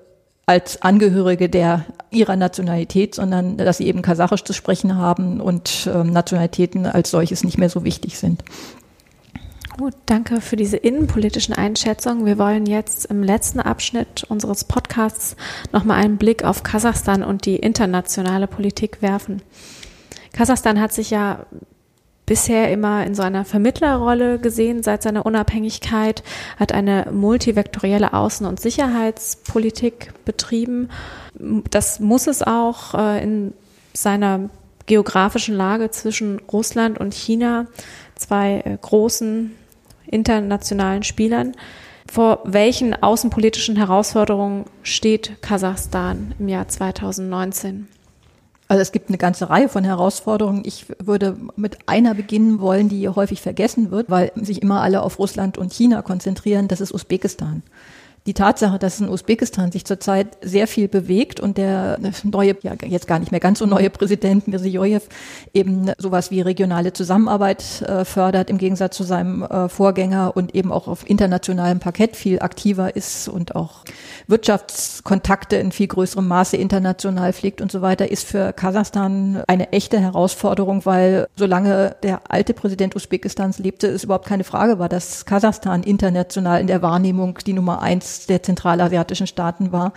als 0.46 0.82
Angehörige 0.82 1.48
der 1.48 1.86
ihrer 2.10 2.36
Nationalität, 2.36 3.14
sondern 3.14 3.56
dass 3.56 3.78
sie 3.78 3.86
eben 3.86 4.02
Kasachisch 4.02 4.44
zu 4.44 4.52
sprechen 4.52 4.96
haben 4.96 5.40
und 5.40 5.88
äh, 5.92 6.04
Nationalitäten 6.04 6.86
als 6.86 7.10
solches 7.10 7.44
nicht 7.44 7.58
mehr 7.58 7.70
so 7.70 7.84
wichtig 7.84 8.18
sind. 8.18 8.42
Gut, 9.78 9.94
danke 10.04 10.42
für 10.42 10.56
diese 10.56 10.76
innenpolitischen 10.76 11.54
Einschätzungen. 11.54 12.26
Wir 12.26 12.36
wollen 12.36 12.66
jetzt 12.66 13.06
im 13.06 13.22
letzten 13.22 13.58
Abschnitt 13.58 14.24
unseres 14.28 14.64
Podcasts 14.64 15.34
nochmal 15.72 16.02
einen 16.02 16.18
Blick 16.18 16.44
auf 16.44 16.62
Kasachstan 16.62 17.22
und 17.22 17.46
die 17.46 17.56
internationale 17.56 18.46
Politik 18.46 19.00
werfen. 19.00 19.40
Kasachstan 20.34 20.78
hat 20.78 20.92
sich 20.92 21.08
ja 21.08 21.46
bisher 22.26 22.70
immer 22.70 23.06
in 23.06 23.14
so 23.14 23.22
einer 23.22 23.46
Vermittlerrolle 23.46 24.38
gesehen 24.38 24.82
seit 24.82 25.02
seiner 25.02 25.24
Unabhängigkeit, 25.24 26.22
hat 26.58 26.72
eine 26.72 27.08
multivektorielle 27.10 28.12
Außen- 28.12 28.46
und 28.46 28.60
Sicherheitspolitik 28.60 30.12
betrieben. 30.26 30.90
Das 31.70 31.98
muss 31.98 32.26
es 32.26 32.42
auch 32.42 32.94
äh, 32.94 33.22
in 33.22 33.54
seiner 33.94 34.50
geografischen 34.84 35.56
Lage 35.56 35.90
zwischen 35.90 36.40
Russland 36.40 36.98
und 36.98 37.14
China, 37.14 37.66
zwei 38.16 38.60
äh, 38.66 38.76
großen 38.80 39.52
internationalen 40.12 41.02
Spielern. 41.02 41.52
Vor 42.10 42.40
welchen 42.44 43.00
außenpolitischen 43.00 43.76
Herausforderungen 43.76 44.66
steht 44.82 45.40
Kasachstan 45.40 46.34
im 46.38 46.48
Jahr 46.48 46.68
2019? 46.68 47.88
Also 48.68 48.80
es 48.80 48.92
gibt 48.92 49.08
eine 49.08 49.18
ganze 49.18 49.50
Reihe 49.50 49.68
von 49.68 49.84
Herausforderungen. 49.84 50.62
Ich 50.64 50.86
würde 50.98 51.36
mit 51.56 51.88
einer 51.88 52.14
beginnen 52.14 52.60
wollen, 52.60 52.88
die 52.88 53.06
häufig 53.08 53.42
vergessen 53.42 53.90
wird, 53.90 54.08
weil 54.08 54.32
sich 54.34 54.62
immer 54.62 54.80
alle 54.80 55.02
auf 55.02 55.18
Russland 55.18 55.58
und 55.58 55.72
China 55.72 56.00
konzentrieren. 56.00 56.68
Das 56.68 56.80
ist 56.80 56.92
Usbekistan. 56.94 57.62
Die 58.26 58.34
Tatsache, 58.34 58.78
dass 58.78 59.00
in 59.00 59.08
Usbekistan 59.08 59.72
sich 59.72 59.84
zurzeit 59.84 60.38
sehr 60.42 60.68
viel 60.68 60.86
bewegt 60.86 61.40
und 61.40 61.58
der 61.58 61.98
neue, 62.22 62.56
ja 62.62 62.74
jetzt 62.86 63.08
gar 63.08 63.18
nicht 63.18 63.32
mehr 63.32 63.40
ganz 63.40 63.58
so 63.58 63.66
neue 63.66 63.90
Präsident 63.90 64.46
Mirziyoyev 64.46 65.08
eben 65.52 65.90
sowas 65.98 66.30
wie 66.30 66.40
regionale 66.40 66.92
Zusammenarbeit 66.92 67.82
äh, 67.82 68.04
fördert, 68.04 68.48
im 68.48 68.58
Gegensatz 68.58 68.96
zu 68.96 69.02
seinem 69.02 69.42
äh, 69.42 69.68
Vorgänger 69.68 70.36
und 70.36 70.54
eben 70.54 70.70
auch 70.70 70.86
auf 70.86 71.08
internationalem 71.08 71.80
Parkett 71.80 72.14
viel 72.14 72.38
aktiver 72.40 72.94
ist 72.94 73.28
und 73.28 73.56
auch 73.56 73.84
Wirtschaftskontakte 74.28 75.56
in 75.56 75.72
viel 75.72 75.88
größerem 75.88 76.26
Maße 76.26 76.56
international 76.56 77.32
pflegt 77.32 77.60
und 77.60 77.72
so 77.72 77.82
weiter, 77.82 78.10
ist 78.10 78.24
für 78.24 78.52
Kasachstan 78.52 79.42
eine 79.48 79.72
echte 79.72 79.98
Herausforderung, 79.98 80.86
weil 80.86 81.26
solange 81.34 81.96
der 82.04 82.20
alte 82.28 82.54
Präsident 82.54 82.94
Usbekistans 82.94 83.58
lebte, 83.58 83.88
es 83.88 84.04
überhaupt 84.04 84.28
keine 84.28 84.44
Frage 84.44 84.78
war, 84.78 84.88
dass 84.88 85.24
Kasachstan 85.24 85.82
international 85.82 86.60
in 86.60 86.68
der 86.68 86.82
Wahrnehmung 86.82 87.38
die 87.44 87.52
Nummer 87.52 87.82
eins 87.82 88.11
der 88.26 88.42
zentralasiatischen 88.42 89.26
Staaten 89.26 89.72
war. 89.72 89.92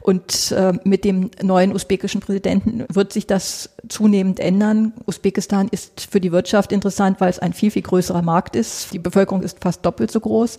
Und 0.00 0.52
äh, 0.52 0.72
mit 0.84 1.04
dem 1.04 1.30
neuen 1.42 1.72
usbekischen 1.74 2.20
Präsidenten 2.20 2.84
wird 2.88 3.12
sich 3.12 3.26
das 3.26 3.70
zunehmend 3.88 4.40
ändern. 4.40 4.92
Usbekistan 5.06 5.68
ist 5.70 6.08
für 6.10 6.20
die 6.20 6.32
Wirtschaft 6.32 6.72
interessant, 6.72 7.20
weil 7.20 7.30
es 7.30 7.38
ein 7.38 7.52
viel, 7.52 7.70
viel 7.70 7.82
größerer 7.82 8.22
Markt 8.22 8.56
ist. 8.56 8.92
Die 8.92 8.98
Bevölkerung 8.98 9.42
ist 9.42 9.58
fast 9.60 9.84
doppelt 9.84 10.10
so 10.10 10.20
groß. 10.20 10.58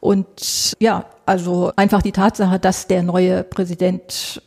Und 0.00 0.76
ja, 0.78 1.06
also 1.24 1.72
einfach 1.76 2.02
die 2.02 2.12
Tatsache, 2.12 2.58
dass 2.58 2.86
der 2.86 3.02
neue 3.02 3.42
Präsident 3.42 4.42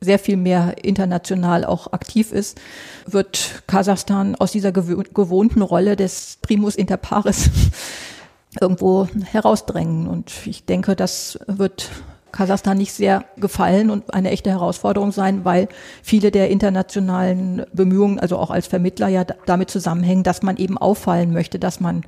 sehr 0.00 0.18
viel 0.18 0.36
mehr 0.36 0.74
international 0.82 1.64
auch 1.64 1.92
aktiv 1.92 2.30
ist, 2.30 2.60
wird 3.06 3.62
Kasachstan 3.66 4.34
aus 4.36 4.52
dieser 4.52 4.70
gewohnten 4.70 5.62
Rolle 5.62 5.96
des 5.96 6.38
Primus 6.42 6.76
inter 6.76 6.96
pares 6.96 7.50
irgendwo 8.60 9.08
herausdrängen. 9.32 10.06
Und 10.06 10.32
ich 10.46 10.64
denke, 10.64 10.96
das 10.96 11.38
wird 11.46 11.90
Kasachstan 12.34 12.76
nicht 12.76 12.92
sehr 12.92 13.24
gefallen 13.36 13.90
und 13.90 14.12
eine 14.12 14.30
echte 14.30 14.50
Herausforderung 14.50 15.12
sein, 15.12 15.44
weil 15.44 15.68
viele 16.02 16.32
der 16.32 16.50
internationalen 16.50 17.64
Bemühungen, 17.72 18.18
also 18.18 18.38
auch 18.38 18.50
als 18.50 18.66
Vermittler, 18.66 19.06
ja 19.08 19.24
damit 19.46 19.70
zusammenhängen, 19.70 20.24
dass 20.24 20.42
man 20.42 20.56
eben 20.56 20.76
auffallen 20.76 21.32
möchte, 21.32 21.60
dass 21.60 21.78
man 21.78 22.02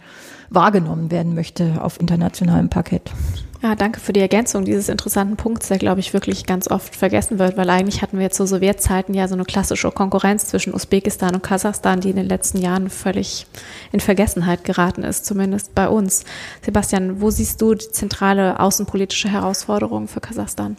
wahrgenommen 0.51 1.13
werden 1.13 1.35
möchte 1.35 1.81
auf 1.81 2.01
internationalem 2.01 2.69
Parkett. 2.69 3.13
Ja, 3.63 3.75
danke 3.75 4.01
für 4.01 4.13
die 4.13 4.21
Ergänzung 4.21 4.65
dieses 4.65 4.89
interessanten 4.89 5.37
Punkts, 5.37 5.69
der, 5.69 5.79
glaube 5.79 6.01
ich, 6.01 6.13
wirklich 6.13 6.45
ganz 6.45 6.71
oft 6.71 6.95
vergessen 6.95 7.39
wird, 7.39 7.57
weil 7.57 7.71
eigentlich 7.71 8.03
hatten 8.03 8.19
wir 8.19 8.31
zu 8.31 8.47
Sowjetzeiten 8.47 9.15
ja 9.15 9.29
so 9.29 9.35
eine 9.35 9.45
klassische 9.45 9.91
Konkurrenz 9.91 10.47
zwischen 10.47 10.75
Usbekistan 10.75 11.35
und 11.35 11.43
Kasachstan, 11.43 12.01
die 12.01 12.11
in 12.11 12.17
den 12.17 12.27
letzten 12.27 12.59
Jahren 12.59 12.91
völlig 12.91 13.47
in 13.93 14.01
Vergessenheit 14.01 14.65
geraten 14.65 15.05
ist, 15.05 15.25
zumindest 15.25 15.75
bei 15.75 15.89
uns. 15.89 16.25
Sebastian, 16.63 17.21
wo 17.21 17.31
siehst 17.31 17.63
du 17.63 17.75
die 17.75 17.91
zentrale 17.91 18.61
außenpolitische 18.61 19.31
Herausforderung 19.31 20.07
für 20.07 20.21
Kasachstan? 20.21 20.77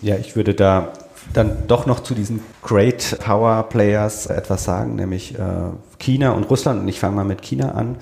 Ja, 0.00 0.16
ich 0.16 0.36
würde 0.36 0.54
da 0.54 0.92
dann 1.32 1.66
doch 1.66 1.86
noch 1.86 2.00
zu 2.00 2.14
diesen 2.14 2.40
Great 2.62 3.18
Power 3.20 3.64
Players 3.64 4.26
etwas 4.26 4.64
sagen, 4.64 4.94
nämlich 4.94 5.38
äh, 5.38 5.70
China 5.98 6.32
und 6.32 6.44
Russland. 6.44 6.80
Und 6.80 6.88
ich 6.88 7.00
fange 7.00 7.16
mal 7.16 7.24
mit 7.24 7.42
China 7.42 7.72
an 7.72 7.96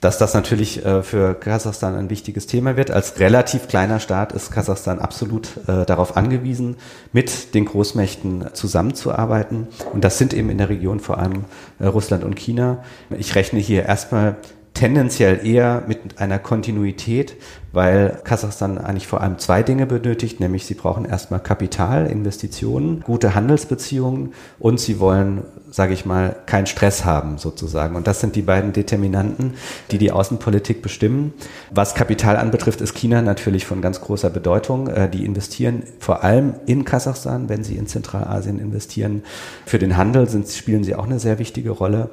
dass 0.00 0.18
das 0.18 0.34
natürlich 0.34 0.84
äh, 0.84 1.02
für 1.02 1.34
Kasachstan 1.34 1.94
ein 1.94 2.10
wichtiges 2.10 2.46
Thema 2.46 2.76
wird. 2.76 2.90
Als 2.90 3.20
relativ 3.20 3.68
kleiner 3.68 4.00
Staat 4.00 4.32
ist 4.32 4.50
Kasachstan 4.50 4.98
absolut 4.98 5.48
äh, 5.66 5.84
darauf 5.84 6.16
angewiesen, 6.16 6.76
mit 7.12 7.54
den 7.54 7.66
Großmächten 7.66 8.46
zusammenzuarbeiten. 8.54 9.68
Und 9.92 10.04
das 10.04 10.18
sind 10.18 10.32
eben 10.32 10.50
in 10.50 10.58
der 10.58 10.70
Region 10.70 11.00
vor 11.00 11.18
allem 11.18 11.44
äh, 11.78 11.86
Russland 11.86 12.24
und 12.24 12.38
China. 12.38 12.82
Ich 13.18 13.34
rechne 13.34 13.60
hier 13.60 13.84
erstmal 13.84 14.36
tendenziell 14.74 15.44
eher 15.44 15.82
mit 15.86 16.18
einer 16.18 16.38
Kontinuität, 16.38 17.36
weil 17.72 18.20
Kasachstan 18.24 18.78
eigentlich 18.78 19.06
vor 19.06 19.20
allem 19.20 19.38
zwei 19.38 19.62
Dinge 19.62 19.84
benötigt, 19.86 20.40
nämlich 20.40 20.64
sie 20.64 20.74
brauchen 20.74 21.04
erstmal 21.04 21.40
Kapital, 21.40 22.06
Investitionen, 22.06 23.00
gute 23.00 23.34
Handelsbeziehungen 23.34 24.32
und 24.58 24.80
sie 24.80 24.98
wollen, 24.98 25.42
sage 25.70 25.94
ich 25.94 26.04
mal, 26.04 26.36
keinen 26.46 26.66
Stress 26.66 27.04
haben 27.04 27.38
sozusagen. 27.38 27.96
Und 27.96 28.06
das 28.06 28.20
sind 28.20 28.36
die 28.36 28.42
beiden 28.42 28.72
Determinanten, 28.72 29.54
die 29.90 29.98
die 29.98 30.12
Außenpolitik 30.12 30.82
bestimmen. 30.82 31.32
Was 31.70 31.94
Kapital 31.94 32.36
anbetrifft, 32.36 32.80
ist 32.80 32.94
China 32.94 33.22
natürlich 33.22 33.66
von 33.66 33.80
ganz 33.80 34.00
großer 34.00 34.30
Bedeutung. 34.30 34.88
Äh, 34.88 35.08
die 35.08 35.24
investieren 35.24 35.84
vor 35.98 36.24
allem 36.24 36.54
in 36.66 36.84
Kasachstan, 36.84 37.48
wenn 37.48 37.64
sie 37.64 37.76
in 37.76 37.86
Zentralasien 37.86 38.58
investieren. 38.58 39.22
Für 39.66 39.78
den 39.78 39.96
Handel 39.96 40.28
sind, 40.28 40.48
spielen 40.48 40.84
sie 40.84 40.94
auch 40.94 41.04
eine 41.04 41.20
sehr 41.20 41.38
wichtige 41.38 41.70
Rolle. 41.70 42.10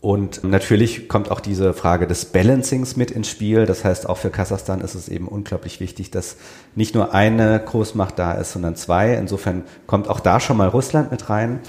Und 0.00 0.44
natürlich 0.44 1.08
kommt 1.08 1.30
auch 1.30 1.40
diese 1.40 1.74
Frage 1.74 2.06
des 2.06 2.26
Balancings 2.26 2.96
mit 2.96 3.10
ins 3.10 3.28
Spiel. 3.28 3.66
Das 3.66 3.84
heißt, 3.84 4.08
auch 4.08 4.16
für 4.16 4.30
Kasachstan 4.30 4.80
ist 4.80 4.94
es 4.94 5.08
eben 5.08 5.26
unglaublich 5.26 5.80
wichtig, 5.80 6.12
dass 6.12 6.36
nicht 6.76 6.94
nur 6.94 7.14
eine 7.14 7.58
Großmacht 7.58 8.16
da 8.16 8.32
ist, 8.32 8.52
sondern 8.52 8.76
zwei. 8.76 9.14
Insofern 9.14 9.64
kommt 9.88 10.08
auch 10.08 10.20
da 10.20 10.38
schon 10.38 10.56
mal 10.56 10.68
Russland 10.68 11.10
mit 11.10 11.28
rein. 11.28 11.60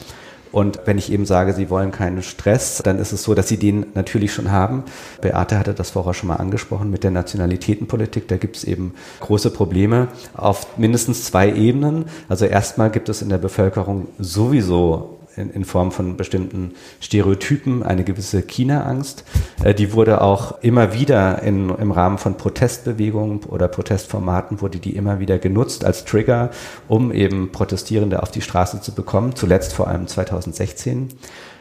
Und 0.52 0.82
wenn 0.86 0.98
ich 0.98 1.12
eben 1.12 1.26
sage, 1.26 1.54
sie 1.54 1.70
wollen 1.70 1.92
keinen 1.92 2.24
Stress, 2.24 2.82
dann 2.84 2.98
ist 2.98 3.12
es 3.12 3.24
so, 3.24 3.36
dass 3.36 3.48
sie 3.48 3.58
den 3.58 3.88
natürlich 3.94 4.34
schon 4.34 4.52
haben. 4.52 4.84
Beate 5.22 5.58
hatte 5.60 5.74
das 5.74 5.92
vorher 5.92 6.14
schon 6.14 6.30
mal 6.30 6.38
angesprochen 6.38 6.90
mit 6.90 7.04
der 7.04 7.12
Nationalitätenpolitik. 7.12 8.28
Da 8.28 8.38
gibt 8.38 8.58
es 8.58 8.64
eben 8.64 8.94
große 9.20 9.52
Probleme 9.52 10.08
auf 10.36 10.78
mindestens 10.78 11.26
zwei 11.26 11.52
Ebenen. 11.52 12.06
Also 12.30 12.46
erstmal 12.46 12.90
gibt 12.90 13.10
es 13.10 13.22
in 13.22 13.30
der 13.30 13.38
Bevölkerung 13.38 14.08
sowieso 14.18 15.19
in, 15.40 15.50
in 15.50 15.66
Form 15.66 15.92
von 15.92 16.18
bestimmten 16.18 16.74
Stereotypen 17.02 17.84
eine 17.84 18.04
gewisse 18.04 18.42
China-Angst. 18.42 19.24
Äh, 19.64 19.74
die 19.74 19.94
wurde 19.94 20.22
auch 20.22 20.62
immer 20.62 20.94
wieder 20.94 21.42
in, 21.42 21.70
im 21.70 21.92
Rahmen 21.92 22.18
von 22.18 22.38
Protestbewegungen 22.38 23.44
oder 23.46 23.68
Protestformaten 23.68 24.62
wurde 24.62 24.80
die 24.80 24.96
immer 24.96 25.20
wieder 25.20 25.40
genutzt 25.40 25.86
als 25.86 26.06
Trigger, 26.06 26.50
um 26.88 27.12
eben 27.12 27.52
Protestierende 27.52 28.22
auf 28.22 28.32
die 28.32 28.42
Straße 28.42 28.82
zu 28.82 28.94
bekommen. 28.94 29.36
Zuletzt 29.36 29.74
vor 29.74 29.88
allem 29.88 30.08
2016. 30.08 31.10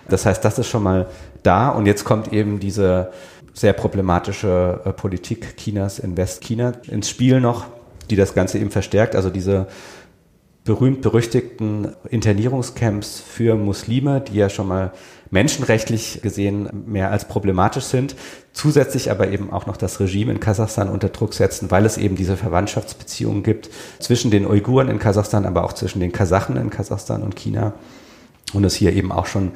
Das 0.09 0.27
heißt, 0.27 0.45
das 0.45 0.59
ist 0.59 0.69
schon 0.69 0.83
mal 0.83 1.07
da 1.43 1.69
und 1.69 1.87
jetzt 1.87 2.05
kommt 2.05 2.33
eben 2.33 2.61
diese 2.61 3.13
sehr 3.53 3.73
problematische 3.73 4.81
äh, 4.85 4.93
Politik 4.93 5.57
Chinas 5.57 5.99
in 5.99 6.17
Westchina 6.17 6.73
ins 6.87 7.09
Spiel 7.09 7.41
noch, 7.41 7.67
die 8.09 8.17
das 8.17 8.35
Ganze 8.35 8.59
eben 8.59 8.71
verstärkt. 8.71 9.17
Also 9.17 9.31
diese 9.31 9.67
berühmt-berüchtigten 10.69 11.97
Internierungscamps 12.11 13.21
für 13.27 13.57
Muslime, 13.57 14.21
die 14.21 14.37
ja 14.37 14.51
schon 14.51 14.69
mal 14.69 14.93
menschenrechtlich 15.31 16.21
gesehen 16.21 16.69
mehr 16.85 17.11
als 17.11 17.27
problematisch 17.27 17.85
sind, 17.85 18.15
zusätzlich 18.53 19.11
aber 19.11 19.29
eben 19.29 19.51
auch 19.51 19.65
noch 19.65 19.79
das 19.79 19.99
Regime 19.99 20.31
in 20.31 20.41
Kasachstan 20.41 20.91
unter 20.91 21.09
Druck 21.09 21.33
setzen, 21.33 21.71
weil 21.71 21.87
es 21.87 21.97
eben 21.97 22.17
diese 22.17 22.37
Verwandtschaftsbeziehungen 22.37 23.43
gibt 23.43 23.71
zwischen 23.99 24.31
den 24.31 24.47
Uiguren 24.47 24.89
in 24.89 24.99
Kasachstan, 24.99 25.47
aber 25.47 25.65
auch 25.65 25.73
zwischen 25.73 26.01
den 26.01 26.13
Kasachen 26.13 26.59
in 26.59 26.69
Kasachstan 26.69 27.23
und 27.23 27.35
China. 27.35 27.73
Und 28.53 28.65
es 28.65 28.75
hier 28.75 28.93
eben 28.93 29.11
auch 29.11 29.27
schon 29.27 29.53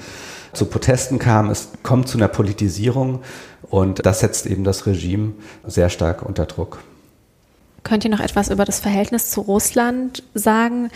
zu 0.55 0.65
Protesten 0.65 1.19
kam. 1.19 1.51
Es 1.51 1.69
kommt 1.83 2.09
zu 2.09 2.17
einer 2.17 2.29
Politisierung 2.29 3.21
und 3.63 4.07
das 4.07 4.21
setzt 4.21 4.47
eben 4.47 4.65
das 4.65 4.87
Regime 4.87 5.33
sehr 5.67 5.91
stark 5.91 6.23
unter 6.23 6.47
Druck. 6.47 6.79
Könnt 7.93 8.05
ihr 8.05 8.11
noch 8.11 8.21
etwas 8.21 8.49
über 8.49 8.65
das 8.65 8.81
Verhältnis 8.81 9.31
zu 9.31 9.43
Russland 9.43 10.23
sagen? 10.33 10.89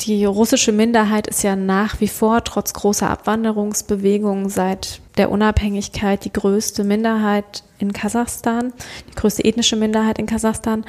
Die 0.00 0.24
russische 0.24 0.72
Minderheit 0.72 1.28
ist 1.28 1.44
ja 1.44 1.54
nach 1.54 2.00
wie 2.00 2.08
vor 2.08 2.42
trotz 2.42 2.72
großer 2.72 3.08
Abwanderungsbewegungen 3.08 4.48
seit 4.48 5.00
der 5.18 5.30
Unabhängigkeit 5.30 6.24
die 6.24 6.32
größte 6.32 6.82
Minderheit 6.82 7.62
in 7.78 7.92
Kasachstan, 7.92 8.72
die 9.08 9.14
größte 9.14 9.44
ethnische 9.44 9.76
Minderheit 9.76 10.18
in 10.18 10.26
Kasachstan. 10.26 10.84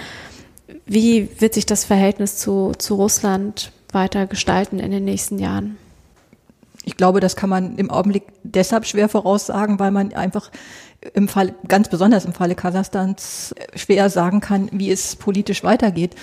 Wie 0.88 1.30
wird 1.40 1.54
sich 1.54 1.68
das 1.68 1.86
Verhältnis 1.86 2.40
zu, 2.40 2.72
zu 2.76 2.96
Russland 2.96 3.72
weiter 3.92 4.26
gestalten 4.26 4.80
in 4.80 4.90
den 4.90 5.06
nächsten 5.06 5.38
Jahren? 5.38 5.78
Ich 6.84 6.98
glaube, 6.98 7.20
das 7.20 7.36
kann 7.36 7.52
man 7.52 7.78
im 7.78 7.92
Augenblick 7.92 8.24
deshalb 8.42 8.88
schwer 8.88 9.08
voraussagen, 9.08 9.78
weil 9.78 9.92
man 9.92 10.14
einfach 10.14 10.50
im 11.14 11.28
Fall, 11.28 11.54
ganz 11.68 11.90
besonders 11.90 12.26
im 12.26 12.34
Falle 12.34 12.56
Kasachstans 12.56 13.54
schwer 13.76 14.10
sagen 14.10 14.42
kann, 14.42 14.70
wie 14.72 14.92
es 14.92 15.16
politisch 15.16 15.64
weitergeht. 15.64 16.16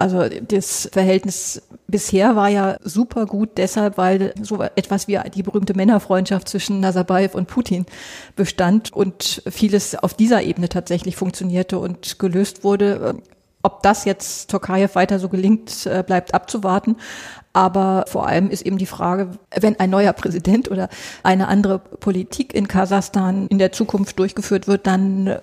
Also 0.00 0.28
das 0.28 0.88
Verhältnis 0.92 1.62
bisher 1.88 2.36
war 2.36 2.48
ja 2.48 2.76
super 2.84 3.26
gut 3.26 3.50
deshalb, 3.56 3.98
weil 3.98 4.32
so 4.40 4.62
etwas 4.62 5.08
wie 5.08 5.18
die 5.34 5.42
berühmte 5.42 5.74
Männerfreundschaft 5.74 6.48
zwischen 6.48 6.78
Nazarbayev 6.78 7.34
und 7.34 7.48
Putin 7.48 7.84
bestand 8.36 8.92
und 8.92 9.42
vieles 9.50 9.96
auf 9.96 10.14
dieser 10.14 10.42
Ebene 10.44 10.68
tatsächlich 10.68 11.16
funktionierte 11.16 11.80
und 11.80 12.20
gelöst 12.20 12.62
wurde. 12.62 13.16
Ob 13.62 13.82
das 13.82 14.04
jetzt 14.04 14.50
Tokayev 14.50 14.94
weiter 14.94 15.18
so 15.18 15.28
gelingt, 15.28 15.84
äh, 15.86 16.04
bleibt 16.06 16.32
abzuwarten. 16.32 16.96
Aber 17.52 18.04
vor 18.06 18.26
allem 18.26 18.50
ist 18.50 18.62
eben 18.62 18.78
die 18.78 18.86
Frage, 18.86 19.30
wenn 19.58 19.80
ein 19.80 19.90
neuer 19.90 20.12
Präsident 20.12 20.70
oder 20.70 20.88
eine 21.22 21.48
andere 21.48 21.78
Politik 21.78 22.54
in 22.54 22.68
Kasachstan 22.68 23.46
in 23.48 23.58
der 23.58 23.72
Zukunft 23.72 24.18
durchgeführt 24.18 24.68
wird, 24.68 24.86
dann 24.86 25.38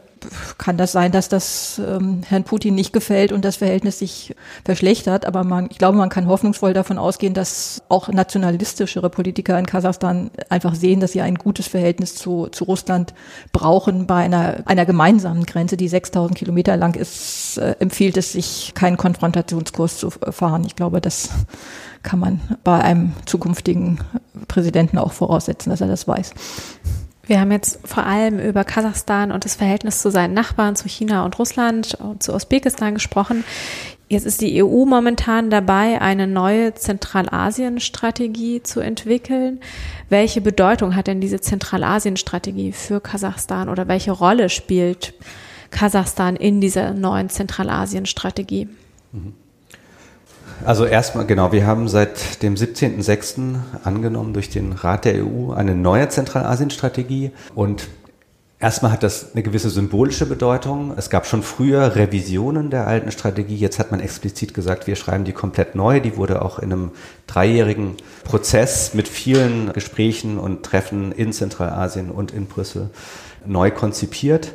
kann 0.58 0.78
das 0.78 0.92
sein, 0.92 1.12
dass 1.12 1.30
das 1.30 1.80
ähm, 1.86 2.22
Herrn 2.28 2.44
Putin 2.44 2.76
nicht 2.76 2.94
gefällt 2.94 3.32
und 3.32 3.46
das 3.46 3.58
Verhältnis 3.58 4.00
sich 4.00 4.36
verschlechtert. 4.64 5.26
Aber 5.26 5.44
man, 5.44 5.68
ich 5.70 5.78
glaube, 5.78 5.98
man 5.98 6.10
kann 6.10 6.28
hoffnungsvoll 6.28 6.74
davon 6.74 6.98
ausgehen, 6.98 7.34
dass 7.34 7.84
auch 7.90 8.10
nationalistischere 8.10 9.10
Politiker 9.10 9.58
in 9.58 9.66
Kasachstan 9.66 10.32
einfach 10.50 10.76
sehen, 10.76 11.00
dass 11.00 11.12
sie 11.12 11.22
ein 11.22 11.36
gutes 11.36 11.68
Verhältnis 11.68 12.16
zu, 12.16 12.48
zu 12.48 12.64
Russland 12.66 13.14
brauchen. 13.52 14.08
Bei 14.08 14.24
einer, 14.24 14.64
einer 14.66 14.86
gemeinsamen 14.86 15.46
Grenze, 15.46 15.78
die 15.78 15.88
6000 15.88 16.38
Kilometer 16.38 16.78
lang 16.78 16.96
ist, 16.96 17.58
äh, 17.58 17.76
empfiehlt 17.80 18.18
es 18.18 18.34
sich, 18.34 18.74
keinen 18.76 18.98
Konfrontationskurs 18.98 19.98
zu 19.98 20.10
fahren. 20.10 20.64
Ich 20.66 20.76
glaube, 20.76 21.02
das 21.02 21.30
kann 22.04 22.20
man 22.20 22.40
bei 22.64 22.80
einem 22.82 23.14
zukünftigen 23.26 24.00
Präsidenten 24.48 24.98
auch 24.98 25.12
voraussetzen, 25.12 25.72
dass 25.72 25.82
er 25.82 25.88
das 25.88 26.08
weiß. 26.08 26.34
Wir 27.28 27.40
haben 27.40 27.52
jetzt 27.52 27.80
vor 27.84 28.06
allem 28.06 28.40
über 28.40 28.64
Kasachstan 28.64 29.32
und 29.32 29.46
das 29.46 29.56
Verhältnis 29.56 30.02
zu 30.02 30.12
seinen 30.12 30.34
Nachbarn, 30.34 30.76
zu 30.76 30.88
China 30.88 31.26
und 31.26 31.40
Russland 31.40 31.96
und 31.96 32.22
zu 32.22 32.34
Usbekistan 32.34 32.94
gesprochen. 32.94 33.44
Jetzt 34.08 34.26
ist 34.26 34.42
die 34.42 34.64
EU 34.64 34.86
momentan 34.86 35.50
dabei, 35.50 36.00
eine 36.00 36.28
neue 36.28 36.76
Zentralasien-Strategie 36.76 38.62
zu 38.62 38.80
entwickeln. 38.80 39.60
Welche 40.10 40.42
Bedeutung 40.42 40.96
hat 40.96 41.08
denn 41.08 41.22
diese 41.22 41.42
Zentralasien-Strategie 41.42 42.72
für 42.72 43.02
Kasachstan 43.02 43.70
oder 43.70 43.88
welche 43.88 44.12
Rolle 44.12 44.50
spielt 44.50 45.16
Kasachstan 45.72 46.36
in 46.36 46.62
dieser 46.62 46.94
neuen 46.94 47.30
Zentralasien-Strategie? 47.30 48.70
Mhm. 49.12 49.34
Also 50.64 50.86
erstmal, 50.86 51.26
genau, 51.26 51.52
wir 51.52 51.68
haben 51.68 51.88
seit 51.88 52.42
dem 52.42 52.56
17.06. 52.56 53.56
angenommen 53.84 54.34
durch 54.34 54.50
den 54.50 54.72
Rat 54.72 55.06
der 55.06 55.26
EU 55.26 55.52
eine 55.52 55.76
neue 55.76 56.10
Zentralasien-Strategie 56.10 57.32
und 57.54 57.88
Erstmal 58.58 58.94
hat 58.94 59.04
das 59.04 59.34
eine 59.34 59.44
gewisse 59.44 59.70
symbolische 59.70 60.26
Bedeutung. 60.26 60.94
Es 60.96 61.10
gab 61.10 61.26
schon 61.26 61.44
früher 61.44 61.98
Revisionen 61.98 62.70
der 62.70 62.88
alten 62.88 63.12
Strategie. 63.12 63.58
Jetzt 63.58 63.80
hat 63.80 63.92
man 63.92 64.00
explizit 64.00 64.54
gesagt, 64.54 64.88
wir 64.88 64.96
schreiben 64.96 65.26
die 65.26 65.34
komplett 65.34 65.76
neu. 65.76 66.00
Die 66.00 66.16
wurde 66.16 66.42
auch 66.42 66.58
in 66.60 66.72
einem 66.72 66.92
dreijährigen 67.28 67.98
Prozess 68.24 68.94
mit 68.94 69.10
vielen 69.10 69.74
Gesprächen 69.74 70.40
und 70.40 70.64
Treffen 70.64 71.12
in 71.12 71.34
Zentralasien 71.34 72.10
und 72.10 72.32
in 72.32 72.46
Brüssel 72.46 72.90
neu 73.46 73.72
konzipiert. 73.72 74.54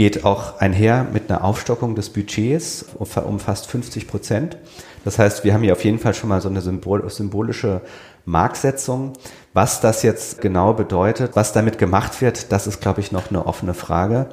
Geht 0.00 0.24
auch 0.24 0.58
einher 0.60 1.06
mit 1.12 1.30
einer 1.30 1.44
Aufstockung 1.44 1.94
des 1.94 2.08
Budgets 2.08 2.86
um 2.98 3.38
fast 3.38 3.66
50 3.66 4.08
Prozent. 4.08 4.56
Das 5.04 5.18
heißt, 5.18 5.44
wir 5.44 5.52
haben 5.52 5.62
hier 5.62 5.74
auf 5.74 5.84
jeden 5.84 5.98
Fall 5.98 6.14
schon 6.14 6.30
mal 6.30 6.40
so 6.40 6.48
eine 6.48 6.62
Symbol 6.62 7.10
symbolische 7.10 7.82
Marksetzung. 8.24 9.12
Was 9.52 9.82
das 9.82 10.02
jetzt 10.02 10.40
genau 10.40 10.72
bedeutet, 10.72 11.32
was 11.36 11.52
damit 11.52 11.76
gemacht 11.76 12.22
wird, 12.22 12.50
das 12.50 12.66
ist, 12.66 12.80
glaube 12.80 13.02
ich, 13.02 13.12
noch 13.12 13.28
eine 13.28 13.44
offene 13.44 13.74
Frage. 13.74 14.30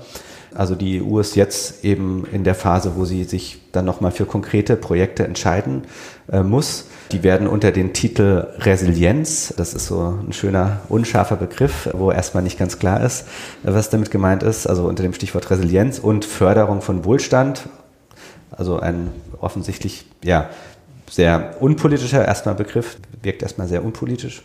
Also 0.55 0.73
die 0.73 1.03
EU 1.03 1.19
ist 1.19 1.35
jetzt 1.35 1.83
eben 1.83 2.25
in 2.31 2.45
der 2.45 2.55
Phase, 2.55 2.93
wo 2.95 3.03
sie 3.03 3.25
sich 3.25 3.61
dann 3.73 3.83
nochmal 3.83 4.11
für 4.11 4.25
konkrete 4.25 4.77
Projekte 4.77 5.25
entscheiden 5.25 5.81
äh, 6.31 6.43
muss. 6.43 6.85
Die 7.11 7.23
werden 7.23 7.47
unter 7.47 7.71
den 7.71 7.93
Titel 7.93 8.47
Resilienz, 8.59 9.53
das 9.55 9.73
ist 9.73 9.87
so 9.87 10.19
ein 10.27 10.33
schöner, 10.33 10.81
unscharfer 10.89 11.37
Begriff, 11.37 11.89
wo 11.93 12.11
erstmal 12.11 12.43
nicht 12.43 12.59
ganz 12.59 12.79
klar 12.79 13.01
ist, 13.01 13.25
was 13.63 13.89
damit 13.89 14.11
gemeint 14.11 14.43
ist, 14.43 14.67
also 14.67 14.85
unter 14.85 15.03
dem 15.03 15.13
Stichwort 15.13 15.49
Resilienz 15.49 15.99
und 15.99 16.25
Förderung 16.25 16.81
von 16.81 17.05
Wohlstand, 17.05 17.69
also 18.51 18.79
ein 18.79 19.09
offensichtlich 19.39 20.05
ja, 20.23 20.49
sehr 21.09 21.55
unpolitischer 21.61 22.25
erstmal 22.25 22.55
Begriff, 22.55 22.97
wirkt 23.21 23.41
erstmal 23.41 23.67
sehr 23.67 23.85
unpolitisch. 23.85 24.43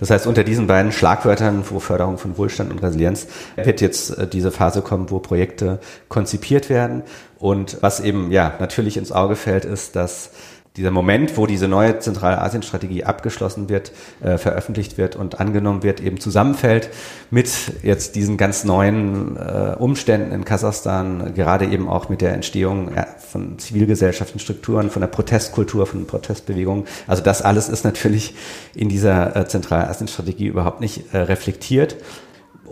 Das 0.00 0.10
heißt, 0.10 0.26
unter 0.26 0.44
diesen 0.44 0.66
beiden 0.66 0.92
Schlagwörtern, 0.92 1.64
wo 1.68 1.78
Förderung 1.78 2.18
von 2.18 2.36
Wohlstand 2.36 2.70
und 2.70 2.82
Resilienz, 2.82 3.26
wird 3.56 3.80
jetzt 3.80 4.18
äh, 4.18 4.26
diese 4.26 4.50
Phase 4.50 4.82
kommen, 4.82 5.10
wo 5.10 5.18
Projekte 5.18 5.78
konzipiert 6.08 6.68
werden. 6.68 7.02
Und 7.38 7.78
was 7.80 8.00
eben 8.00 8.30
ja 8.30 8.54
natürlich 8.58 8.96
ins 8.96 9.12
Auge 9.12 9.36
fällt, 9.36 9.64
ist, 9.64 9.96
dass 9.96 10.30
dieser 10.76 10.90
Moment, 10.90 11.36
wo 11.36 11.46
diese 11.46 11.68
neue 11.68 12.00
Zentralasien-Strategie 12.00 13.04
abgeschlossen 13.04 13.68
wird, 13.68 13.92
äh, 14.22 14.38
veröffentlicht 14.38 14.98
wird 14.98 15.14
und 15.14 15.38
angenommen 15.38 15.84
wird, 15.84 16.00
eben 16.00 16.18
zusammenfällt 16.18 16.90
mit 17.30 17.48
jetzt 17.84 18.16
diesen 18.16 18.36
ganz 18.36 18.64
neuen 18.64 19.36
äh, 19.36 19.76
Umständen 19.78 20.32
in 20.32 20.44
Kasachstan, 20.44 21.32
gerade 21.34 21.66
eben 21.66 21.88
auch 21.88 22.08
mit 22.08 22.20
der 22.20 22.32
Entstehung 22.32 22.92
ja, 22.92 23.06
von 23.06 23.56
zivilgesellschaftlichen 23.60 24.40
Strukturen, 24.40 24.90
von 24.90 25.00
der 25.00 25.06
Protestkultur, 25.06 25.86
von 25.86 26.08
Protestbewegungen. 26.08 26.86
Also 27.06 27.22
das 27.22 27.40
alles 27.40 27.68
ist 27.68 27.84
natürlich 27.84 28.34
in 28.74 28.88
dieser 28.88 29.36
äh, 29.36 29.46
Zentralasien-Strategie 29.46 30.46
überhaupt 30.46 30.80
nicht 30.80 31.14
äh, 31.14 31.18
reflektiert. 31.18 31.96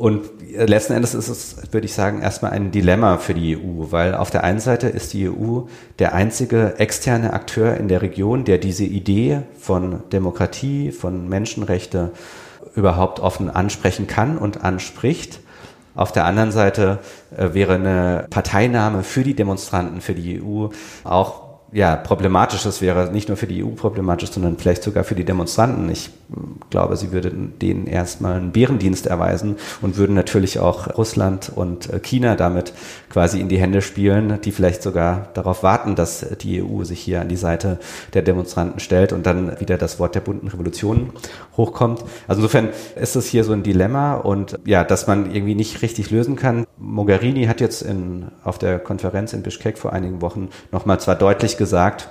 Und 0.03 0.31
letzten 0.51 0.95
Endes 0.95 1.15
ist 1.15 1.29
es, 1.29 1.57
würde 1.71 1.85
ich 1.85 1.95
sagen, 1.95 2.23
erstmal 2.23 2.51
ein 2.51 2.73
Dilemma 2.73 3.19
für 3.19 3.35
die 3.35 3.57
EU, 3.57 3.93
weil 3.93 4.17
auf 4.17 4.31
der 4.31 4.43
einen 4.43 4.59
Seite 4.59 4.89
ist 4.89 5.13
die 5.13 5.29
EU 5.29 5.61
der 6.01 6.13
einzige 6.13 6.75
externe 6.79 7.33
Akteur 7.33 7.77
in 7.77 7.87
der 7.87 8.03
Region, 8.03 8.45
der 8.45 8.59
diese 8.59 8.83
Idee 8.83 9.43
von 9.61 10.03
Demokratie, 10.11 10.91
von 10.91 11.29
Menschenrechte 11.29 12.11
überhaupt 12.75 13.21
offen 13.21 13.49
ansprechen 13.49 14.09
kann 14.09 14.39
und 14.39 14.65
anspricht. 14.65 15.39
Auf 15.95 16.11
der 16.11 16.25
anderen 16.25 16.51
Seite 16.51 16.99
äh, 17.37 17.55
wäre 17.55 17.75
eine 17.75 18.27
Parteinahme 18.29 19.05
für 19.05 19.23
die 19.23 19.35
Demonstranten, 19.35 20.01
für 20.01 20.15
die 20.15 20.43
EU 20.43 20.67
auch 21.05 21.52
ja, 21.73 21.97
problematisch. 21.97 22.63
Das 22.65 22.83
wäre 22.83 23.11
nicht 23.11 23.29
nur 23.29 23.39
für 23.39 23.47
die 23.47 23.65
EU 23.65 23.69
problematisch, 23.69 24.31
sondern 24.31 24.59
vielleicht 24.59 24.83
sogar 24.83 25.05
für 25.05 25.15
die 25.15 25.25
Demonstranten. 25.25 25.91
Ich 25.91 26.11
glaube, 26.69 26.97
sie 26.97 27.13
würden 27.13 27.59
denen 27.61 27.87
erstmal 27.87 28.35
einen 28.35 28.53
Bärendienst 28.53 29.07
erweisen 29.07 29.57
und 29.81 29.97
würden 29.97 30.15
natürlich 30.15 30.59
auch 30.59 30.99
Russland 30.99 31.51
und 31.55 31.91
äh, 31.91 31.99
China 31.99 32.37
damit 32.37 32.75
quasi 33.09 33.41
in 33.41 33.49
die 33.49 33.59
Hände 33.59 33.81
spielen, 33.81 34.39
die 34.45 34.53
vielleicht 34.53 34.83
sogar 34.83 35.29
darauf 35.33 35.63
warten, 35.63 35.95
dass 35.95 36.27
die 36.43 36.63
EU 36.63 36.85
sich 36.85 37.01
hier 37.01 37.23
an 37.23 37.29
die 37.29 37.37
Seite 37.37 37.79
der 38.13 38.23
Demonstranten 38.23 38.79
stellt 38.79 39.13
und 39.13 39.25
dann 39.25 39.59
wieder 39.59 39.79
das 39.79 39.99
Wort 39.99 40.15
der 40.15 40.21
bunten 40.21 40.49
Revolution 40.49 41.11
hochkommt. 41.57 42.05
Also 42.29 42.41
insofern 42.41 42.69
ist 42.97 43.17
es 43.17 43.27
hier 43.27 43.45
so 43.45 43.53
ein 43.53 43.63
Dilemma 43.63 44.15
und 44.15 44.59
ja, 44.67 44.85
dass 44.85 45.07
man 45.07 45.35
irgendwie 45.35 45.55
nicht 45.55 45.81
richtig 45.81 46.11
lösen 46.11 46.37
kann. 46.37 46.67
Mogherini 46.83 47.45
hat 47.47 47.61
jetzt 47.61 47.83
in, 47.83 48.27
auf 48.43 48.59
der 48.59 48.79
Konferenz 48.79 49.33
in 49.33 49.43
Bishkek 49.43 49.79
vor 49.79 49.93
einigen 49.93 50.21
Wochen 50.21 50.51
nochmal 50.73 50.99
zwar 51.01 51.15
deutlich 51.15 51.57
gesagt, 51.57 52.09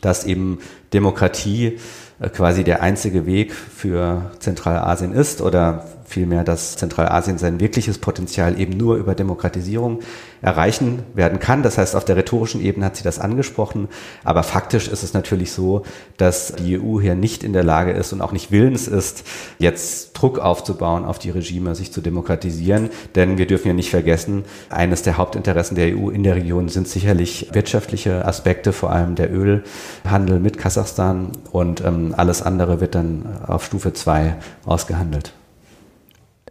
dass 0.00 0.24
eben 0.24 0.58
Demokratie 0.92 1.78
äh, 2.20 2.28
quasi 2.28 2.62
der 2.62 2.82
einzige 2.82 3.26
Weg 3.26 3.54
für 3.54 4.30
Zentralasien 4.38 5.12
ist 5.12 5.40
oder 5.40 5.86
vielmehr, 6.10 6.44
dass 6.44 6.76
Zentralasien 6.76 7.38
sein 7.38 7.60
wirkliches 7.60 7.98
Potenzial 7.98 8.60
eben 8.60 8.76
nur 8.76 8.96
über 8.96 9.14
Demokratisierung 9.14 10.00
erreichen 10.42 11.02
werden 11.14 11.38
kann. 11.38 11.62
Das 11.62 11.78
heißt, 11.78 11.94
auf 11.96 12.04
der 12.04 12.16
rhetorischen 12.16 12.60
Ebene 12.60 12.86
hat 12.86 12.96
sie 12.96 13.04
das 13.04 13.18
angesprochen, 13.18 13.88
aber 14.24 14.42
faktisch 14.42 14.88
ist 14.88 15.02
es 15.02 15.14
natürlich 15.14 15.52
so, 15.52 15.82
dass 16.16 16.54
die 16.54 16.78
EU 16.78 17.00
hier 17.00 17.14
nicht 17.14 17.44
in 17.44 17.52
der 17.52 17.64
Lage 17.64 17.92
ist 17.92 18.12
und 18.12 18.20
auch 18.20 18.32
nicht 18.32 18.50
willens 18.50 18.88
ist, 18.88 19.24
jetzt 19.58 20.12
Druck 20.14 20.38
aufzubauen 20.38 21.04
auf 21.04 21.18
die 21.18 21.30
Regime, 21.30 21.74
sich 21.74 21.92
zu 21.92 22.00
demokratisieren. 22.00 22.90
Denn 23.14 23.38
wir 23.38 23.46
dürfen 23.46 23.68
ja 23.68 23.74
nicht 23.74 23.90
vergessen, 23.90 24.44
eines 24.68 25.02
der 25.02 25.16
Hauptinteressen 25.16 25.76
der 25.76 25.96
EU 25.96 26.10
in 26.10 26.22
der 26.22 26.36
Region 26.36 26.68
sind 26.68 26.88
sicherlich 26.88 27.48
wirtschaftliche 27.52 28.24
Aspekte, 28.24 28.72
vor 28.72 28.90
allem 28.90 29.14
der 29.14 29.30
Ölhandel 29.32 30.40
mit 30.40 30.58
Kasachstan 30.58 31.32
und 31.52 31.82
ähm, 31.84 32.14
alles 32.16 32.42
andere 32.42 32.80
wird 32.80 32.94
dann 32.94 33.40
auf 33.46 33.64
Stufe 33.64 33.92
zwei 33.92 34.36
ausgehandelt. 34.64 35.32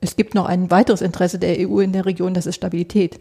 Es 0.02 0.16
gibt 0.16 0.36
noch 0.36 0.46
ein 0.46 0.72
weiteres 0.72 1.02
Interesse 1.02 1.40
der 1.40 1.58
EU 1.68 1.80
in 1.80 1.94
der 1.94 2.06
Region, 2.06 2.34
das 2.34 2.46
ist 2.46 2.56
Stabilität. 2.56 3.20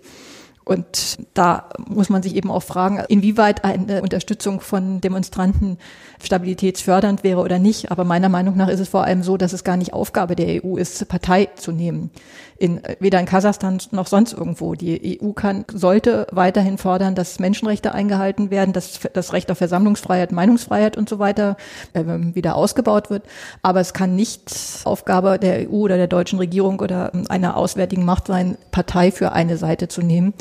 Und 0.65 1.19
da 1.33 1.71
muss 1.89 2.11
man 2.11 2.23
sich 2.23 2.37
eben 2.37 2.51
auch 2.51 2.63
fragen, 2.63 3.03
inwieweit 3.09 3.65
eine 3.65 4.03
Unterstützung 4.03 4.61
von 4.61 5.01
Demonstranten 5.01 5.79
stabilitätsfördernd 6.23 7.25
wäre 7.25 7.41
oder 7.41 7.59
nicht. 7.59 7.91
Aber 7.91 8.05
meiner 8.05 8.29
Meinung 8.29 8.57
nach 8.57 8.69
ist 8.69 8.81
es 8.81 8.89
vor 8.89 9.05
allem 9.05 9.23
so, 9.23 9.37
dass 9.37 9.53
es 9.53 9.65
gar 9.65 9.77
nicht 9.77 9.93
Aufgabe 9.93 10.37
der 10.37 10.65
EU 10.65 10.77
ist, 10.77 11.09
Partei 11.09 11.49
zu 11.57 11.73
nehmen 11.73 12.11
in, 12.59 12.81
weder 12.99 13.21
in 13.21 13.27
Kasachstan 13.27 13.79
noch 13.93 14.09
sonst 14.09 14.33
irgendwo. 14.33 14.75
Die 14.75 15.21
EU 15.23 15.31
kann, 15.33 15.65
sollte 15.73 16.27
weiterhin 16.33 16.77
fordern, 16.77 17.15
dass 17.15 17.39
Menschenrechte 17.39 17.95
eingehalten 17.95 18.51
werden, 18.51 18.73
dass 18.73 19.01
das 19.13 19.33
Recht 19.33 19.51
auf 19.51 19.59
Versammlungsfreiheit, 19.59 20.33
Meinungsfreiheit 20.33 20.97
und 20.97 21.09
so 21.09 21.21
weiter 21.21 21.57
äh, 21.93 22.05
wieder 22.05 22.57
ausgebaut 22.57 23.11
wird. 23.11 23.23
Aber 23.63 23.81
es 23.81 23.95
kann 23.95 24.17
nicht 24.17 24.53
Aufgabe 24.85 25.39
der 25.39 25.71
EU 25.71 25.85
oder 25.85 25.97
der 25.97 26.09
deutschen 26.09 26.41
Regierung 26.41 26.81
oder 26.81 27.13
einer 27.29 27.57
auswärtigen 27.57 28.05
Macht 28.05 28.27
sein, 28.27 28.59
Partei 28.73 29.13
für 29.13 29.33
eine 29.33 29.57
Seite 29.57 29.87
zu 29.87 30.03
nehmen. 30.03 30.35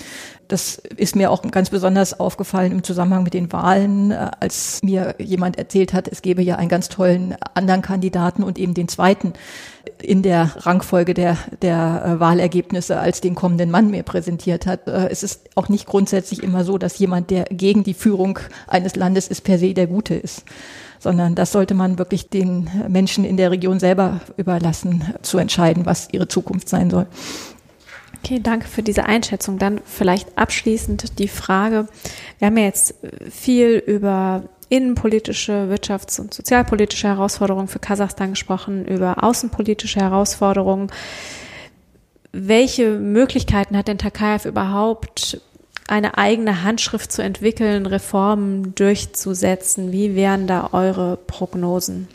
Das 0.48 0.78
ist 0.78 1.16
mir 1.16 1.32
auch 1.32 1.42
ganz 1.52 1.70
besonders 1.70 2.20
aufgefallen 2.20 2.72
im 2.72 2.84
Zusammenhang 2.84 3.24
mit 3.24 3.34
den 3.34 3.52
Wahlen, 3.52 4.12
äh, 4.12 4.32
als 4.40 4.80
mir 4.82 5.16
jemand 5.20 5.58
erzählt 5.58 5.94
hat, 5.94 6.08
es 6.08 6.22
gäbe 6.22 6.42
ja 6.42 6.56
einen 6.56 6.70
ganz 6.70 6.90
tollen 6.90 7.36
anderen 7.54 7.82
Kandidaten 7.82 8.44
und 8.44 8.58
eben 8.58 8.74
den 8.74 8.88
zweiten 8.88 9.34
in 10.02 10.22
der 10.22 10.52
Rangfolge 10.58 11.14
der, 11.14 11.38
der 11.62 12.04
äh, 12.06 12.20
Wahlergebnisse 12.20 13.00
als 13.00 13.22
den 13.22 13.36
kommenden 13.36 13.72
Mann 13.72 13.90
mir 13.90 14.04
präsentiert 14.04 14.66
hat. 14.66 14.88
Äh, 14.88 15.10
es 15.10 15.24
ist 15.24 15.50
auch 15.56 15.70
nicht 15.70 15.88
grundsätzlich 15.88 16.44
immer 16.44 16.64
so, 16.64 16.78
dass 16.78 17.00
jemand, 17.00 17.30
der 17.30 17.46
gegen 17.46 17.84
die 17.84 17.94
Führung 17.94 18.40
eines 18.68 18.96
Landes 18.96 19.28
ist, 19.28 19.44
per 19.44 19.60
se 19.60 19.74
der 19.74 19.88
Gute 19.88 20.16
ist 20.16 20.44
sondern 21.00 21.36
das 21.36 21.52
sollte 21.52 21.76
man 21.76 22.00
wirklich 22.00 22.30
den 22.30 22.70
Menschen 22.88 23.24
in 23.24 23.38
der 23.38 23.52
Region 23.52 23.80
selber 23.80 24.22
überlassen, 24.36 25.14
zu 25.22 25.38
entscheiden, 25.38 25.86
was 25.86 26.10
ihre 26.12 26.28
Zukunft 26.28 26.70
sein 26.70 26.90
soll. 26.90 27.06
Okay, 28.24 28.40
danke 28.42 28.68
für 28.68 28.84
diese 28.84 29.06
Einschätzung. 29.06 29.58
Dann 29.58 29.80
vielleicht 29.86 30.38
abschließend 30.38 31.20
die 31.20 31.28
Frage, 31.28 31.88
wir 32.40 32.48
haben 32.48 32.58
ja 32.58 32.66
jetzt 32.66 32.96
viel 33.30 33.82
über 33.86 34.44
innenpolitische, 34.70 35.70
wirtschafts- 35.72 36.20
und 36.20 36.34
sozialpolitische 36.34 37.08
Herausforderungen 37.08 37.68
für 37.68 37.80
Kasachstan 37.80 38.32
gesprochen, 38.32 38.86
über 38.86 39.24
außenpolitische 39.24 40.02
Herausforderungen. 40.02 40.92
Welche 42.34 42.92
Möglichkeiten 43.00 43.78
hat 43.78 43.88
denn 43.88 43.98
Takayev 43.98 44.46
überhaupt, 44.46 45.42
eine 45.88 46.18
eigene 46.18 46.64
Handschrift 46.64 47.12
zu 47.14 47.22
entwickeln, 47.22 47.86
Reformen 47.86 48.76
durchzusetzen? 48.76 49.94
Wie 49.94 50.16
wären 50.16 50.48
da 50.48 50.70
eure 50.74 51.16
Prognosen? 51.16 52.10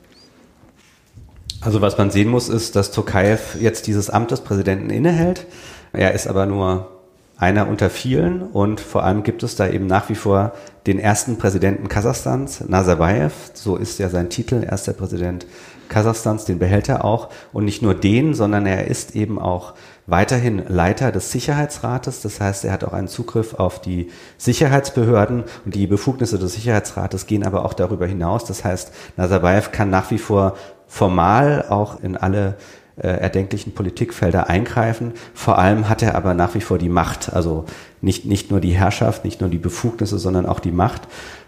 Also 1.62 1.80
was 1.80 1.96
man 1.96 2.10
sehen 2.10 2.28
muss, 2.28 2.48
ist, 2.48 2.76
dass 2.76 2.90
Tokayev 2.90 3.56
jetzt 3.58 3.86
dieses 3.86 4.10
Amt 4.10 4.30
des 4.30 4.42
Präsidenten 4.42 4.90
innehält. 4.90 5.46
Er 5.92 6.12
ist 6.12 6.26
aber 6.26 6.46
nur 6.46 6.88
einer 7.36 7.68
unter 7.68 7.90
vielen 7.90 8.42
und 8.42 8.80
vor 8.80 9.02
allem 9.02 9.24
gibt 9.24 9.42
es 9.42 9.56
da 9.56 9.68
eben 9.68 9.86
nach 9.86 10.08
wie 10.08 10.14
vor 10.14 10.52
den 10.86 10.98
ersten 10.98 11.38
Präsidenten 11.38 11.88
Kasachstans, 11.88 12.62
Nazarbayev, 12.68 13.32
so 13.54 13.76
ist 13.76 13.98
ja 13.98 14.08
sein 14.08 14.30
Titel, 14.30 14.64
erster 14.64 14.92
Präsident 14.92 15.46
Kasachstans, 15.88 16.44
den 16.44 16.58
behält 16.58 16.88
er 16.88 17.04
auch 17.04 17.28
und 17.52 17.64
nicht 17.64 17.82
nur 17.82 17.94
den, 17.94 18.34
sondern 18.34 18.64
er 18.64 18.86
ist 18.86 19.16
eben 19.16 19.38
auch 19.38 19.74
weiterhin 20.06 20.62
Leiter 20.68 21.12
des 21.12 21.30
Sicherheitsrates. 21.32 22.22
Das 22.22 22.40
heißt, 22.40 22.64
er 22.64 22.72
hat 22.72 22.84
auch 22.84 22.92
einen 22.92 23.08
Zugriff 23.08 23.54
auf 23.54 23.80
die 23.80 24.10
Sicherheitsbehörden 24.38 25.44
und 25.64 25.74
die 25.74 25.86
Befugnisse 25.86 26.38
des 26.38 26.54
Sicherheitsrates 26.54 27.26
gehen 27.26 27.44
aber 27.44 27.64
auch 27.64 27.74
darüber 27.74 28.06
hinaus. 28.06 28.44
Das 28.44 28.64
heißt, 28.64 28.92
Nazarbayev 29.16 29.70
kann 29.72 29.90
nach 29.90 30.10
wie 30.10 30.18
vor 30.18 30.56
formal 30.86 31.66
auch 31.68 32.02
in 32.02 32.16
alle 32.16 32.56
erdenklichen 32.96 33.72
Politikfelder 33.72 34.48
eingreifen. 34.48 35.12
Vor 35.34 35.58
allem 35.58 35.88
hat 35.88 36.02
er 36.02 36.14
aber 36.14 36.34
nach 36.34 36.54
wie 36.54 36.60
vor 36.60 36.78
die 36.78 36.88
Macht, 36.88 37.32
also 37.32 37.64
nicht, 38.00 38.26
nicht 38.26 38.50
nur 38.50 38.60
die 38.60 38.72
Herrschaft, 38.72 39.24
nicht 39.24 39.40
nur 39.40 39.48
die 39.48 39.58
Befugnisse, 39.58 40.18
sondern 40.18 40.46
auch 40.46 40.60
die 40.60 40.72
Macht. 40.72 41.02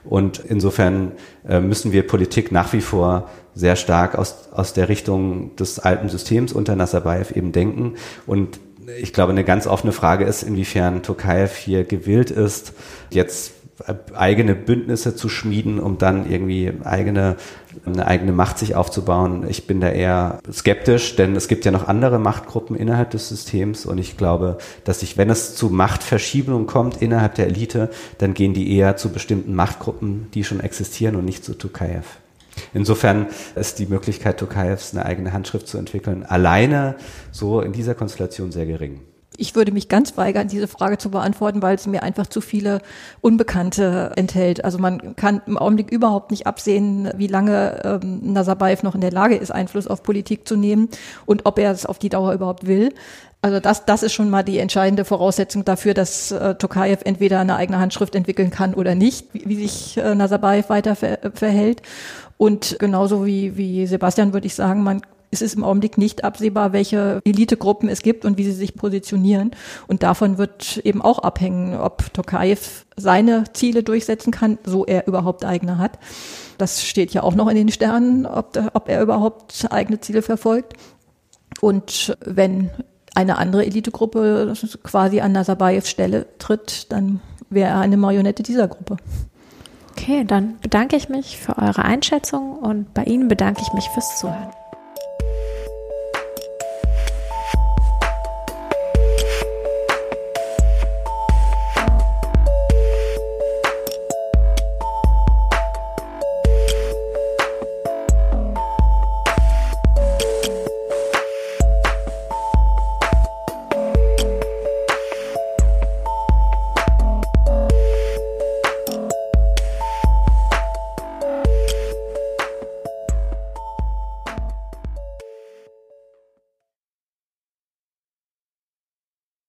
Und 0.05 0.39
insofern 0.39 1.13
äh, 1.47 1.61
müssen 1.61 1.93
wir 1.93 2.07
Politik 2.07 2.53
nach 2.53 2.73
wie 2.73 2.81
vor 2.81 3.29
sehr 3.55 3.77
stark 3.77 4.17
aus, 4.17 4.49
aus 4.53 4.73
der 4.73 4.89
Richtung 4.89 5.55
des 5.57 5.79
alten 5.79 6.09
Systems 6.09 6.53
unter 6.53 6.77
Nazarbayev 6.77 7.33
eben 7.37 7.53
denken. 7.53 7.95
Und 8.27 8.59
ich 9.01 9.13
glaube, 9.13 9.33
eine 9.33 9.45
ganz 9.45 9.67
offene 9.67 9.93
Frage 9.93 10.25
ist, 10.25 10.43
inwiefern 10.43 11.03
Tokayev 11.03 11.57
hier 11.57 11.85
gewillt 11.85 12.31
ist, 12.31 12.73
jetzt 13.11 13.53
eigene 14.15 14.55
Bündnisse 14.55 15.17
zu 15.17 15.29
schmieden, 15.29 15.81
um 15.81 15.99
dann 15.99 16.31
irgendwie 16.31 16.73
eigene, 16.85 17.37
eine 17.85 18.07
eigene 18.07 18.33
Macht 18.33 18.59
sich 18.59 18.75
aufzubauen. 18.75 19.47
Ich 19.49 19.67
bin 19.67 19.81
da 19.81 19.89
eher 19.89 20.39
skeptisch, 20.53 21.17
denn 21.17 21.35
es 21.35 21.49
gibt 21.49 21.65
ja 21.65 21.73
noch 21.73 21.89
andere 21.89 22.19
Machtgruppen 22.19 22.77
innerhalb 22.77 23.11
des 23.11 23.29
Systems 23.29 23.85
und 23.85 23.99
ich 23.99 24.17
glaube, 24.17 24.59
dass 24.85 25.01
sich, 25.01 25.17
wenn 25.17 25.31
es 25.31 25.57
zu 25.57 25.71
Machtverschiebungen 25.71 26.67
kommt 26.67 27.03
innerhalb 27.03 27.35
der 27.35 27.47
Elite, 27.47 27.91
dann 28.19 28.35
gehen 28.35 28.55
die 28.55 28.77
eher 28.77 28.97
zu 28.97 29.11
bestimmten 29.11 29.55
Machtgruppen, 29.55 30.29
die 30.35 30.45
schon 30.45 30.61
existieren 30.61 31.17
und 31.17 31.25
nicht 31.25 31.45
zu 31.45 31.55
Tukayev. 31.55 32.19
Insofern 32.73 33.27
ist 33.57 33.81
die 33.81 33.87
Möglichkeit 33.87 34.39
Tukayevs 34.39 34.95
eine 34.95 35.05
eigene 35.05 35.33
Handschrift 35.33 35.67
zu 35.67 35.79
entwickeln 35.79 36.25
alleine 36.25 36.95
so 37.33 37.61
in 37.61 37.73
dieser 37.73 37.95
Konstellation 37.95 38.53
sehr 38.53 38.67
gering. 38.67 39.01
Ich 39.37 39.55
würde 39.55 39.73
mich 39.73 39.89
ganz 39.89 40.17
weigern, 40.17 40.49
diese 40.49 40.69
Frage 40.69 40.99
zu 40.99 41.11
beantworten, 41.11 41.63
weil 41.63 41.75
es 41.75 41.87
mir 41.87 42.03
einfach 42.03 42.27
zu 42.27 42.41
viele 42.41 42.81
Unbekannte 43.21 44.13
enthält. 44.17 44.65
Also 44.65 44.79
man 44.79 45.17
kann 45.17 45.43
im 45.47 45.59
Augenblick 45.59 45.91
überhaupt 45.91 46.31
nicht 46.31 46.47
absehen, 46.47 47.11
wie 47.17 47.27
lange 47.27 48.01
ähm, 48.03 48.33
Nazarbayev 48.33 48.83
noch 48.83 48.95
in 48.95 49.01
der 49.01 49.13
Lage 49.13 49.37
ist, 49.37 49.51
Einfluss 49.51 49.87
auf 49.87 50.03
Politik 50.03 50.47
zu 50.47 50.57
nehmen 50.57 50.89
und 51.27 51.47
ob 51.47 51.59
er 51.59 51.73
es 51.73 51.87
auf 51.87 51.99
die 51.99 52.09
Dauer 52.09 52.33
überhaupt 52.33 52.67
will. 52.67 52.93
Also 53.45 53.61
das, 53.61 53.85
das 53.85 54.03
ist 54.03 54.15
schon 54.15 54.31
mal 54.31 54.43
die 54.43 54.59
entscheidende 54.59 55.05
Voraussetzung 55.05 55.67
dafür, 55.67 55.93
dass 55.93 56.31
äh, 56.31 56.55
Tokayev 56.55 57.03
entweder 57.05 57.41
eine 57.41 57.57
eigene 57.57 57.79
Handschrift 57.79 58.15
entwickeln 58.15 58.51
kann 58.51 58.73
oder 58.73 58.95
nicht, 58.95 59.35
wie, 59.35 59.43
wie 59.47 59.57
sich 59.57 59.99
äh, 59.99 60.15
Nazarbayev 60.15 60.71
weiter 60.71 60.97
ver 60.97 61.19
verhält. 61.35 61.83
Und 62.39 62.77
genauso 62.79 63.27
wie, 63.27 63.59
wie 63.59 63.87
Sebastian 63.87 64.33
würde 64.33 64.47
ich 64.47 64.55
sagen, 64.55 64.83
man 64.83 65.03
es 65.35 65.43
ist 65.43 65.55
im 65.55 65.65
Augenblick 65.65 65.99
nicht 65.99 66.25
absehbar, 66.25 66.73
welche 66.73 67.21
Elitegruppen 67.25 67.89
es 67.89 68.03
gibt 68.03 68.25
und 68.25 68.39
wie 68.39 68.45
sie 68.45 68.53
sich 68.53 68.75
positionieren. 68.75 69.51
Und 69.87 70.03
davon 70.03 70.39
wird 70.39 70.79
eben 70.85 71.03
auch 71.03 71.19
abhängen, 71.19 71.79
ob 71.79 72.13
Tokayev 72.15 72.87
seine 72.97 73.45
Ziele 73.53 73.83
durchsetzen 73.83 74.31
kann, 74.31 74.59
so 74.65 74.87
er 74.87 75.07
überhaupt 75.07 75.45
eigene 75.45 75.79
hat. 75.79 75.99
Das 76.57 76.85
steht 76.85 77.13
ja 77.13 77.23
auch 77.23 77.35
noch 77.35 77.49
in 77.49 77.57
den 77.57 77.71
Sternen, 77.71 78.25
ob, 78.27 78.59
ob 78.73 78.89
er 78.89 79.03
überhaupt 79.03 79.67
eigene 79.71 80.01
Ziele 80.01 80.23
verfolgt. 80.23 80.75
Und 81.61 82.17
wenn 82.25 82.71
eine 83.15 83.39
andere 83.39 83.67
Elitegruppe 83.67 84.55
quasi 84.83 85.21
an 85.21 85.33
Nazarbayevs 85.33 85.89
Stelle 85.89 86.27
tritt, 86.39 86.93
dann 86.93 87.21
wäre 87.51 87.71
er 87.71 87.81
eine 87.81 87.97
Marionette 87.97 88.43
dieser 88.43 88.69
Gruppe. 88.69 88.97
Okay, 89.97 90.25
dann 90.25 90.59
bedanke 90.61 90.97
ich 90.97 91.09
mich 91.09 91.39
für 91.39 91.57
eure 91.57 91.85
Einschätzung 91.85 92.59
und 92.59 92.93
bei 92.95 93.05
Ihnen 93.05 93.29
bedanke 93.29 93.63
ich 93.63 93.73
mich 93.73 93.89
fürs 93.91 94.19
Zuhören. 94.19 94.51